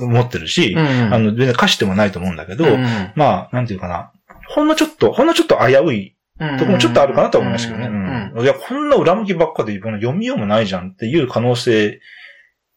[0.00, 4.10] 思ってるし、うんあの、全然歌詞でもないと思うんだけど、うんまあ、なんていうかな。
[4.48, 7.86] ほんのちょっと、ほんのちょっと危ういうんとこもちょっとあるかなと思いましたけどね。
[7.86, 12.00] うんうんいや、こんな裏向きばっかでこの読みようもないじゃんっていう可能性、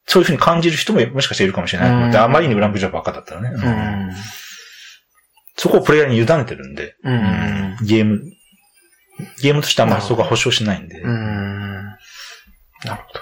[0.06, 1.90] そういうふうに感じる人ももしかしているかもしれない。
[1.90, 2.24] と思って、うん。
[2.24, 3.50] あまりに裏向きじゃばっかだったらね。
[3.50, 4.12] ううんん。
[5.58, 8.22] そこをプレイヤーに委ねてるんで、うんゲーム、
[9.42, 11.00] ゲームとしてあんまりそこは保証しないんで。
[11.02, 11.86] うん。
[12.84, 13.22] なるほど。